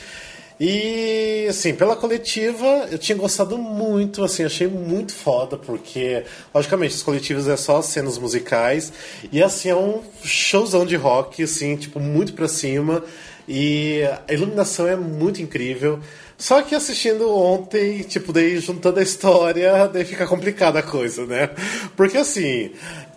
E, 0.60 1.46
assim, 1.48 1.72
pela 1.72 1.94
coletiva, 1.94 2.88
eu 2.90 2.98
tinha 2.98 3.16
gostado 3.16 3.56
muito, 3.56 4.24
assim, 4.24 4.44
achei 4.44 4.66
muito 4.66 5.14
foda, 5.14 5.56
porque, 5.56 6.24
logicamente, 6.52 6.96
os 6.96 7.02
coletivos 7.02 7.46
é 7.46 7.56
só 7.56 7.80
cenas 7.80 8.18
musicais, 8.18 8.92
e, 9.30 9.40
assim, 9.40 9.68
é 9.68 9.76
um 9.76 10.02
showzão 10.24 10.84
de 10.84 10.96
rock, 10.96 11.44
assim, 11.44 11.76
tipo, 11.76 12.00
muito 12.00 12.32
pra 12.32 12.48
cima, 12.48 13.04
e 13.46 14.00
a 14.26 14.32
iluminação 14.32 14.88
é 14.88 14.96
muito 14.96 15.40
incrível. 15.40 16.00
Só 16.38 16.62
que 16.62 16.72
assistindo 16.72 17.28
ontem, 17.34 18.02
tipo, 18.04 18.32
daí 18.32 18.60
juntando 18.60 19.00
a 19.00 19.02
história, 19.02 19.88
daí 19.88 20.04
fica 20.04 20.24
complicada 20.24 20.78
a 20.78 20.82
coisa, 20.84 21.26
né? 21.26 21.50
Porque 21.96 22.16
assim, 22.16 22.70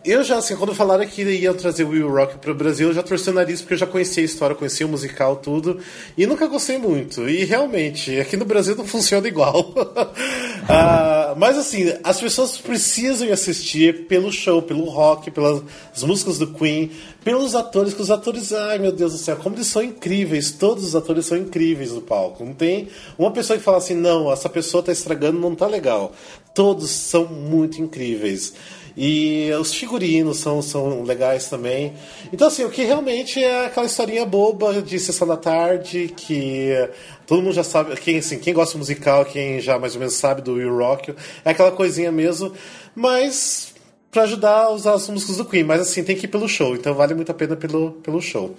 eu 0.04 0.24
já, 0.24 0.38
assim, 0.38 0.56
quando 0.56 0.74
falaram 0.74 1.06
que 1.06 1.22
iam 1.22 1.54
trazer 1.54 1.84
Will 1.84 2.10
Rock 2.10 2.40
pro 2.40 2.56
Brasil, 2.56 2.88
eu 2.88 2.94
já 2.94 3.04
torci 3.04 3.30
o 3.30 3.34
nariz 3.34 3.62
porque 3.62 3.76
eu 3.76 3.78
já 3.78 3.86
conhecia 3.86 4.24
a 4.24 4.26
história, 4.26 4.56
conhecia 4.56 4.86
o 4.86 4.90
musical, 4.90 5.36
tudo, 5.36 5.80
e 6.18 6.26
nunca 6.26 6.48
gostei 6.48 6.78
muito. 6.78 7.30
E 7.30 7.44
realmente, 7.44 8.20
aqui 8.20 8.36
no 8.36 8.46
Brasil 8.46 8.76
não 8.76 8.86
funciona 8.88 9.28
igual. 9.28 9.74
ah, 10.68 11.36
mas 11.38 11.58
assim, 11.58 11.94
as 12.04 12.20
pessoas 12.20 12.58
precisam 12.58 13.32
assistir 13.32 14.08
pelo 14.08 14.32
show, 14.32 14.62
pelo 14.62 14.86
rock, 14.86 15.30
pelas 15.30 15.62
músicas 16.02 16.40
do 16.40 16.48
Queen, 16.48 16.92
pelos 17.24 17.54
atores, 17.54 17.94
que 17.94 18.02
os 18.02 18.10
atores, 18.10 18.52
ai 18.52 18.80
meu 18.80 18.92
Deus 18.92 19.14
do 19.14 19.20
céu, 19.20 19.38
como 19.38 19.56
eles 19.56 19.68
são 19.68 19.84
incríveis, 19.84 20.52
todos 20.52 20.84
os 20.84 20.96
atores 20.96 21.28
são 21.28 21.38
incríveis 21.38 21.92
no 21.92 22.02
palco. 22.02 22.44
Não 22.44 22.54
tem 22.54 22.88
uma 23.20 23.32
pessoa 23.32 23.58
que 23.58 23.64
fala 23.64 23.78
assim, 23.78 23.96
não, 23.96 24.32
essa 24.32 24.50
pessoa 24.50 24.82
tá 24.82 24.92
estragando, 24.92 25.40
não 25.40 25.54
tá 25.54 25.68
legal. 25.68 26.12
Todos 26.56 26.90
são 26.90 27.28
muito 27.28 27.80
incríveis. 27.82 28.54
E 28.96 29.50
os 29.60 29.74
figurinos 29.74 30.40
são, 30.40 30.62
são 30.62 31.04
legais 31.04 31.50
também. 31.50 31.94
Então, 32.32 32.48
assim, 32.48 32.64
o 32.64 32.70
que 32.70 32.84
realmente 32.84 33.42
é 33.42 33.66
aquela 33.66 33.86
historinha 33.86 34.26
boba 34.26 34.82
de 34.82 35.00
sessão 35.00 35.28
da 35.28 35.38
tarde, 35.38 36.14
que 36.16 36.72
todo 37.26 37.42
mundo 37.42 37.54
já 37.54 37.64
sabe, 37.64 37.96
quem, 37.96 38.18
assim, 38.18 38.38
quem 38.38 38.54
gosta 38.54 38.74
de 38.74 38.80
musical, 38.80 39.26
quem 39.26 39.62
já 39.62 39.80
mais 39.80 39.94
ou 39.94 40.00
menos 40.00 40.16
sabe 40.16 40.42
do 40.42 40.54
Will 40.54 40.76
Rock, 40.76 41.14
é 41.46 41.52
aquela 41.52 41.72
coisinha 41.72 42.12
mesmo, 42.12 42.54
mas 42.94 43.74
para 44.12 44.24
ajudar 44.24 44.64
a 44.64 44.70
usar 44.72 44.94
as 44.94 45.08
músicas 45.08 45.38
do 45.38 45.46
Queen. 45.46 45.64
Mas, 45.64 45.82
assim, 45.82 46.04
tem 46.04 46.16
que 46.16 46.26
ir 46.26 46.30
pelo 46.30 46.48
show, 46.50 46.76
então 46.76 46.94
vale 46.94 47.14
muito 47.14 47.32
a 47.32 47.36
pena 47.36 47.56
pelo, 47.56 47.92
pelo 48.04 48.22
show. 48.22 48.56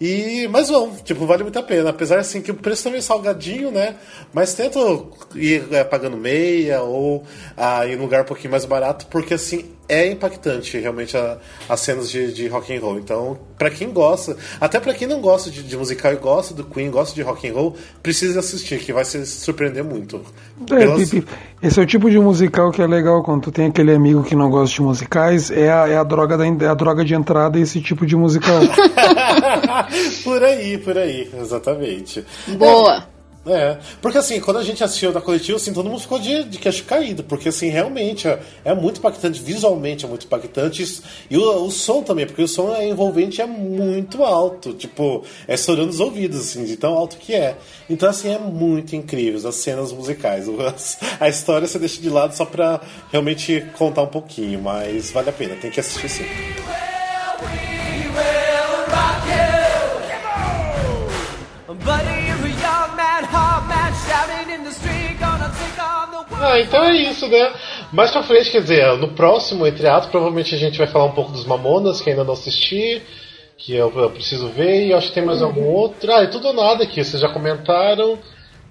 E, 0.00 0.46
mas 0.48 0.68
vão, 0.68 0.94
tipo, 0.96 1.26
vale 1.26 1.42
muito 1.42 1.58
a 1.58 1.62
pena. 1.62 1.90
Apesar 1.90 2.18
assim 2.18 2.42
que 2.42 2.50
o 2.50 2.54
preço 2.54 2.84
também 2.84 2.98
é 2.98 3.02
salgadinho, 3.02 3.70
né? 3.70 3.96
Mas 4.32 4.54
tento 4.54 5.10
ir 5.34 5.66
é, 5.72 5.84
pagando 5.84 6.16
meia 6.16 6.82
ou 6.82 7.24
ah, 7.56 7.84
num 7.86 8.02
lugar 8.02 8.22
um 8.22 8.26
pouquinho 8.26 8.50
mais 8.50 8.64
barato, 8.64 9.06
porque 9.06 9.34
assim 9.34 9.75
é 9.88 10.10
impactante 10.10 10.78
realmente 10.78 11.16
as 11.68 11.80
cenas 11.80 12.10
de, 12.10 12.32
de 12.32 12.48
rock 12.48 12.74
and 12.74 12.80
roll. 12.80 12.98
Então, 12.98 13.38
para 13.58 13.70
quem 13.70 13.90
gosta, 13.90 14.36
até 14.60 14.80
para 14.80 14.94
quem 14.94 15.06
não 15.06 15.20
gosta 15.20 15.50
de, 15.50 15.62
de, 15.62 15.76
musical 15.76 16.12
e 16.12 16.16
gosta 16.16 16.54
do 16.54 16.64
Queen, 16.64 16.90
gosta 16.90 17.14
de 17.14 17.22
rock 17.22 17.48
and 17.48 17.54
roll, 17.54 17.76
precisa 18.02 18.40
assistir, 18.40 18.78
que 18.80 18.92
vai 18.92 19.04
se 19.04 19.24
surpreender 19.26 19.84
muito. 19.84 20.20
É, 20.70 20.74
Pelas... 20.74 21.12
esse 21.62 21.80
é 21.80 21.82
o 21.82 21.86
tipo 21.86 22.10
de 22.10 22.18
musical 22.18 22.70
que 22.70 22.82
é 22.82 22.86
legal 22.86 23.22
quando 23.22 23.42
tu 23.42 23.52
tem 23.52 23.66
aquele 23.66 23.94
amigo 23.94 24.22
que 24.22 24.34
não 24.34 24.50
gosta 24.50 24.74
de 24.74 24.82
musicais, 24.82 25.50
é 25.50 25.70
a, 25.70 25.88
é 25.88 25.96
a 25.96 26.04
droga 26.04 26.36
da 26.36 26.46
é 26.46 26.68
a 26.68 26.74
droga 26.74 27.04
de 27.04 27.14
entrada 27.14 27.58
esse 27.58 27.80
tipo 27.80 28.04
de 28.06 28.16
musical. 28.16 28.60
por 30.24 30.42
aí, 30.42 30.78
por 30.78 30.96
aí, 30.98 31.30
exatamente. 31.40 32.24
Boa. 32.58 33.15
É, 33.46 33.78
porque 34.02 34.18
assim, 34.18 34.40
quando 34.40 34.58
a 34.58 34.64
gente 34.64 34.82
assistiu 34.82 35.12
da 35.12 35.20
coletiva, 35.20 35.56
assim, 35.56 35.72
todo 35.72 35.88
mundo 35.88 36.00
ficou 36.00 36.18
de, 36.18 36.42
de 36.44 36.58
queixo 36.58 36.84
caído, 36.84 37.22
porque 37.22 37.48
assim, 37.48 37.68
realmente 37.68 38.26
é, 38.26 38.40
é 38.64 38.74
muito 38.74 38.98
impactante, 38.98 39.40
visualmente 39.40 40.04
é 40.04 40.08
muito 40.08 40.26
impactante, 40.26 41.02
e 41.30 41.36
o, 41.36 41.64
o, 41.64 41.70
som 41.70 42.02
também, 42.02 42.26
porque 42.26 42.42
o 42.42 42.48
som 42.48 42.74
é 42.74 42.88
envolvente 42.88 43.40
é 43.40 43.46
muito 43.46 44.24
alto, 44.24 44.74
tipo, 44.74 45.22
é 45.46 45.54
estourando 45.54 45.90
os 45.90 46.00
ouvidos, 46.00 46.40
assim, 46.40 46.64
de 46.64 46.76
tão 46.76 46.94
alto 46.94 47.16
que 47.18 47.34
é. 47.34 47.56
Então, 47.88 48.08
assim, 48.08 48.34
é 48.34 48.38
muito 48.38 48.96
incrível 48.96 49.48
as 49.48 49.54
cenas 49.54 49.92
musicais. 49.92 50.46
A 51.20 51.28
história 51.28 51.68
você 51.68 51.78
deixa 51.78 52.00
de 52.00 52.10
lado 52.10 52.34
só 52.34 52.44
pra 52.44 52.80
realmente 53.12 53.64
contar 53.78 54.02
um 54.02 54.08
pouquinho, 54.08 54.60
mas 54.60 55.10
vale 55.10 55.30
a 55.30 55.32
pena, 55.32 55.54
tem 55.56 55.70
que 55.70 55.80
assistir 55.80 56.08
sim. 56.08 56.24
Ah, 66.38 66.60
então 66.60 66.84
é 66.84 66.96
isso, 66.96 67.26
né? 67.28 67.52
Mais 67.92 68.10
pra 68.10 68.22
frente, 68.22 68.50
quer 68.50 68.60
dizer, 68.60 68.96
no 68.98 69.08
próximo 69.08 69.66
Entre 69.66 69.86
Atos, 69.88 70.10
provavelmente 70.10 70.54
a 70.54 70.58
gente 70.58 70.76
vai 70.78 70.86
falar 70.86 71.06
um 71.06 71.12
pouco 71.12 71.32
dos 71.32 71.46
Mamonas, 71.46 72.00
que 72.00 72.10
ainda 72.10 72.24
não 72.24 72.34
assisti, 72.34 73.02
que 73.56 73.74
eu, 73.74 73.90
eu 73.96 74.10
preciso 74.10 74.48
ver, 74.48 74.86
e 74.86 74.92
acho 74.92 75.08
que 75.08 75.14
tem 75.14 75.24
mais 75.24 75.40
algum 75.40 75.64
outro. 75.64 76.12
Ah, 76.12 76.22
é 76.22 76.26
tudo 76.26 76.48
ou 76.48 76.54
nada 76.54 76.84
aqui, 76.84 77.02
vocês 77.02 77.22
já 77.22 77.28
comentaram. 77.28 78.18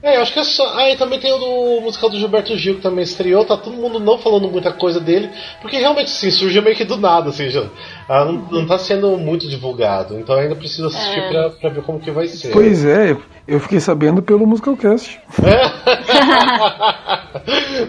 É, 0.03 0.17
eu 0.17 0.21
acho 0.21 0.33
que 0.33 0.39
é 0.39 0.43
só. 0.43 0.77
Ah, 0.77 0.89
e 0.89 0.97
também 0.97 1.19
tem 1.19 1.33
o 1.33 1.37
do 1.37 1.81
musical 1.81 2.09
do 2.09 2.19
Gilberto 2.19 2.55
Gil, 2.55 2.75
que 2.75 2.81
também 2.81 3.03
estreou, 3.03 3.43
tá 3.43 3.57
todo 3.57 3.75
mundo 3.75 3.99
não 3.99 4.17
falando 4.17 4.47
muita 4.47 4.71
coisa 4.71 4.99
dele, 4.99 5.29
porque 5.61 5.77
realmente, 5.77 6.11
sim, 6.11 6.29
surgiu 6.29 6.61
meio 6.61 6.75
que 6.75 6.85
do 6.85 6.97
nada, 6.97 7.29
assim, 7.29 7.49
já, 7.49 7.65
ah, 8.07 8.25
não, 8.25 8.33
não 8.33 8.67
tá 8.67 8.77
sendo 8.77 9.17
muito 9.17 9.47
divulgado, 9.47 10.19
então 10.19 10.35
ainda 10.35 10.55
preciso 10.55 10.87
assistir 10.87 11.19
é. 11.19 11.29
pra, 11.29 11.49
pra 11.49 11.69
ver 11.69 11.81
como 11.83 11.99
que 11.99 12.11
vai 12.11 12.27
ser. 12.27 12.51
Pois 12.51 12.85
é, 12.85 13.17
eu 13.47 13.59
fiquei 13.59 13.79
sabendo 13.79 14.21
pelo 14.21 14.45
Musicalcast. 14.45 15.19
É? 15.43 15.65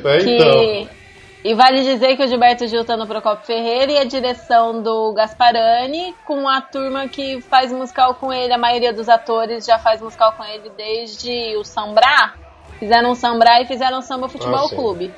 é 0.09 0.19
então. 0.19 0.96
E 1.47 1.55
vale 1.55 1.85
dizer 1.85 2.17
que 2.17 2.25
o 2.25 2.27
Gilberto 2.27 2.67
Gil 2.67 2.85
tá 2.85 2.97
no 2.97 3.07
Procopio 3.07 3.47
Ferreira 3.47 3.93
e 3.93 3.99
a 3.99 4.05
direção 4.05 4.83
do 4.83 5.13
Gasparani, 5.13 6.13
com 6.25 6.49
a 6.49 6.61
turma 6.61 7.07
que 7.07 7.41
faz 7.41 7.71
musical 7.71 8.17
com 8.17 8.33
ele, 8.33 8.53
a 8.53 8.59
maioria 8.59 8.93
dos 8.93 9.09
atores 9.09 9.65
já 9.65 9.79
faz 9.79 10.03
musical 10.03 10.33
com 10.33 10.43
ele 10.43 10.73
desde 10.77 11.57
o 11.57 11.63
Sambrá. 11.63 12.35
Fizeram 12.81 13.13
um 13.13 13.15
Sambrá 13.15 13.63
e 13.63 13.65
fizeram 13.65 13.99
um 13.99 14.03
Samba 14.03 14.29
Futebol 14.29 14.67
ah, 14.67 14.75
Clube. 14.75 15.15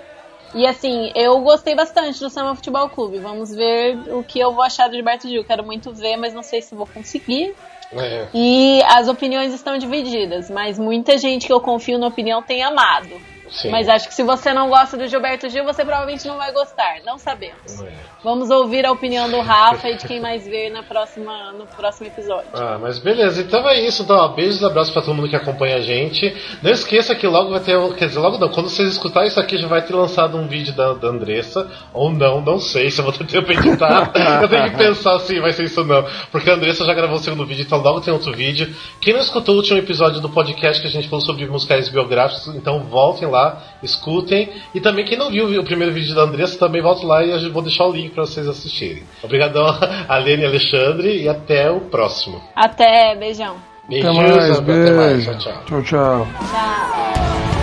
E 0.55 0.67
assim, 0.67 1.11
eu 1.15 1.41
gostei 1.41 1.75
bastante 1.75 2.21
do 2.21 2.29
Samba 2.29 2.55
Futebol 2.55 2.91
Clube. 2.91 3.21
Vamos 3.21 3.55
ver 3.55 3.97
o 4.13 4.23
que 4.23 4.39
eu 4.39 4.53
vou 4.53 4.63
achar 4.63 4.87
do 4.87 4.97
Gilberto 4.97 5.27
Gil. 5.27 5.45
Quero 5.45 5.65
muito 5.65 5.95
ver, 5.95 6.19
mas 6.19 6.35
não 6.35 6.43
sei 6.43 6.61
se 6.61 6.75
vou 6.75 6.87
conseguir. 6.87 7.55
É. 7.91 8.29
E 8.35 8.83
as 8.83 9.09
opiniões 9.09 9.55
estão 9.55 9.79
divididas, 9.79 10.51
mas 10.51 10.79
muita 10.79 11.17
gente 11.17 11.47
que 11.47 11.53
eu 11.55 11.61
confio 11.63 11.99
na 11.99 12.09
opinião 12.09 12.43
tem 12.43 12.63
amado 12.63 13.19
Sim. 13.51 13.71
Mas 13.71 13.89
acho 13.89 14.09
que 14.09 14.15
se 14.15 14.23
você 14.23 14.53
não 14.53 14.69
gosta 14.69 14.97
do 14.97 15.07
Gilberto 15.07 15.49
Gil, 15.49 15.65
você 15.65 15.85
provavelmente 15.85 16.27
não 16.27 16.37
vai 16.37 16.53
gostar. 16.53 17.01
Não 17.05 17.19
sabemos. 17.19 17.81
É. 17.83 17.93
Vamos 18.23 18.51
ouvir 18.51 18.85
a 18.85 18.91
opinião 18.91 19.31
do 19.31 19.41
Rafa 19.41 19.89
e 19.91 19.97
de 19.97 20.05
quem 20.05 20.21
mais 20.21 20.45
ver 20.45 20.71
na 20.71 20.83
próxima, 20.83 21.53
no 21.53 21.67
próximo 21.67 22.09
episódio. 22.09 22.49
Ah, 22.53 22.77
mas 22.81 22.99
beleza. 22.99 23.41
Então 23.41 23.69
é 23.69 23.81
isso. 23.81 24.03
Então, 24.03 24.17
ó, 24.17 24.27
beijos 24.29 24.61
e 24.61 24.65
abraços 24.65 24.93
pra 24.93 25.03
todo 25.03 25.15
mundo 25.15 25.29
que 25.29 25.37
acompanha 25.37 25.77
a 25.77 25.81
gente. 25.81 26.35
Não 26.61 26.73
esqueça 26.73 27.15
que 27.15 27.29
logo 27.29 27.51
vai 27.51 27.61
ter. 27.61 27.79
Quer 27.95 28.07
dizer, 28.09 28.19
logo 28.19 28.37
não. 28.37 28.49
Quando 28.49 28.69
vocês 28.69 28.91
escutarem 28.91 29.29
isso 29.29 29.39
aqui, 29.39 29.57
já 29.57 29.69
vai 29.69 29.83
ter 29.83 29.95
lançado 29.95 30.37
um 30.37 30.49
vídeo 30.49 30.75
da, 30.75 30.95
da 30.95 31.09
Andressa. 31.09 31.71
Ou 31.95 32.11
não, 32.11 32.41
não 32.41 32.59
sei 32.59 32.91
se 32.91 33.01
eu 33.01 33.05
vou 33.05 33.13
ter 33.13 33.25
tempo 33.25 33.47
pra 33.47 33.55
editar. 33.55 34.11
eu 34.43 34.49
tenho 34.49 34.71
que 34.71 34.77
pensar 34.77 35.15
assim, 35.15 35.41
vai 35.41 35.53
ser 35.53 35.65
isso 35.65 35.81
ou 35.81 35.87
não. 35.87 36.05
Porque 36.33 36.51
a 36.51 36.55
Andressa 36.55 36.85
já 36.85 36.95
gravou 36.95 37.19
o 37.19 37.21
segundo 37.21 37.47
vídeo, 37.47 37.63
então 37.63 37.79
logo 37.79 38.01
tem 38.01 38.13
outro 38.13 38.33
vídeo. 38.33 38.75
Quem 39.01 39.15
não 39.15 39.21
escutou 39.21 39.55
o 39.55 39.59
último 39.59 39.79
episódio 39.79 40.21
do 40.21 40.29
podcast 40.29 40.83
que 40.83 40.89
a 40.89 40.91
gente 40.91 41.09
falou 41.09 41.25
sobre 41.25 41.47
musicais 41.47 41.89
biográficos, 41.89 42.49
então 42.49 42.81
voltem 42.81 43.29
lá, 43.29 43.63
escutem. 43.81 44.51
E 44.75 44.81
também 44.81 45.05
quem 45.05 45.17
não 45.17 45.31
viu 45.31 45.61
o 45.61 45.65
primeiro 45.65 45.95
vídeo 45.95 46.17
da 46.17 46.23
Andressa, 46.23 46.59
também 46.59 46.83
volte 46.83 47.07
lá 47.07 47.23
e 47.23 47.31
eu 47.31 47.53
vou 47.53 47.63
deixar 47.63 47.87
o 47.87 47.93
link 47.93 48.08
para 48.09 48.25
vocês 48.25 48.47
assistirem. 48.47 49.03
Obrigadão, 49.23 49.67
Alene 50.09 50.43
e 50.43 50.47
Alexandre, 50.47 51.23
e 51.23 51.29
até 51.29 51.71
o 51.71 51.81
próximo. 51.81 52.43
Até, 52.55 53.15
beijão. 53.17 53.57
Beijos, 53.89 54.11
até 54.11 54.23
mais, 54.23 54.59
até 54.59 54.93
mais. 54.93 55.25
Tchau, 55.25 55.39
tchau. 55.39 55.63
Tchau. 55.67 55.83
tchau. 55.83 57.58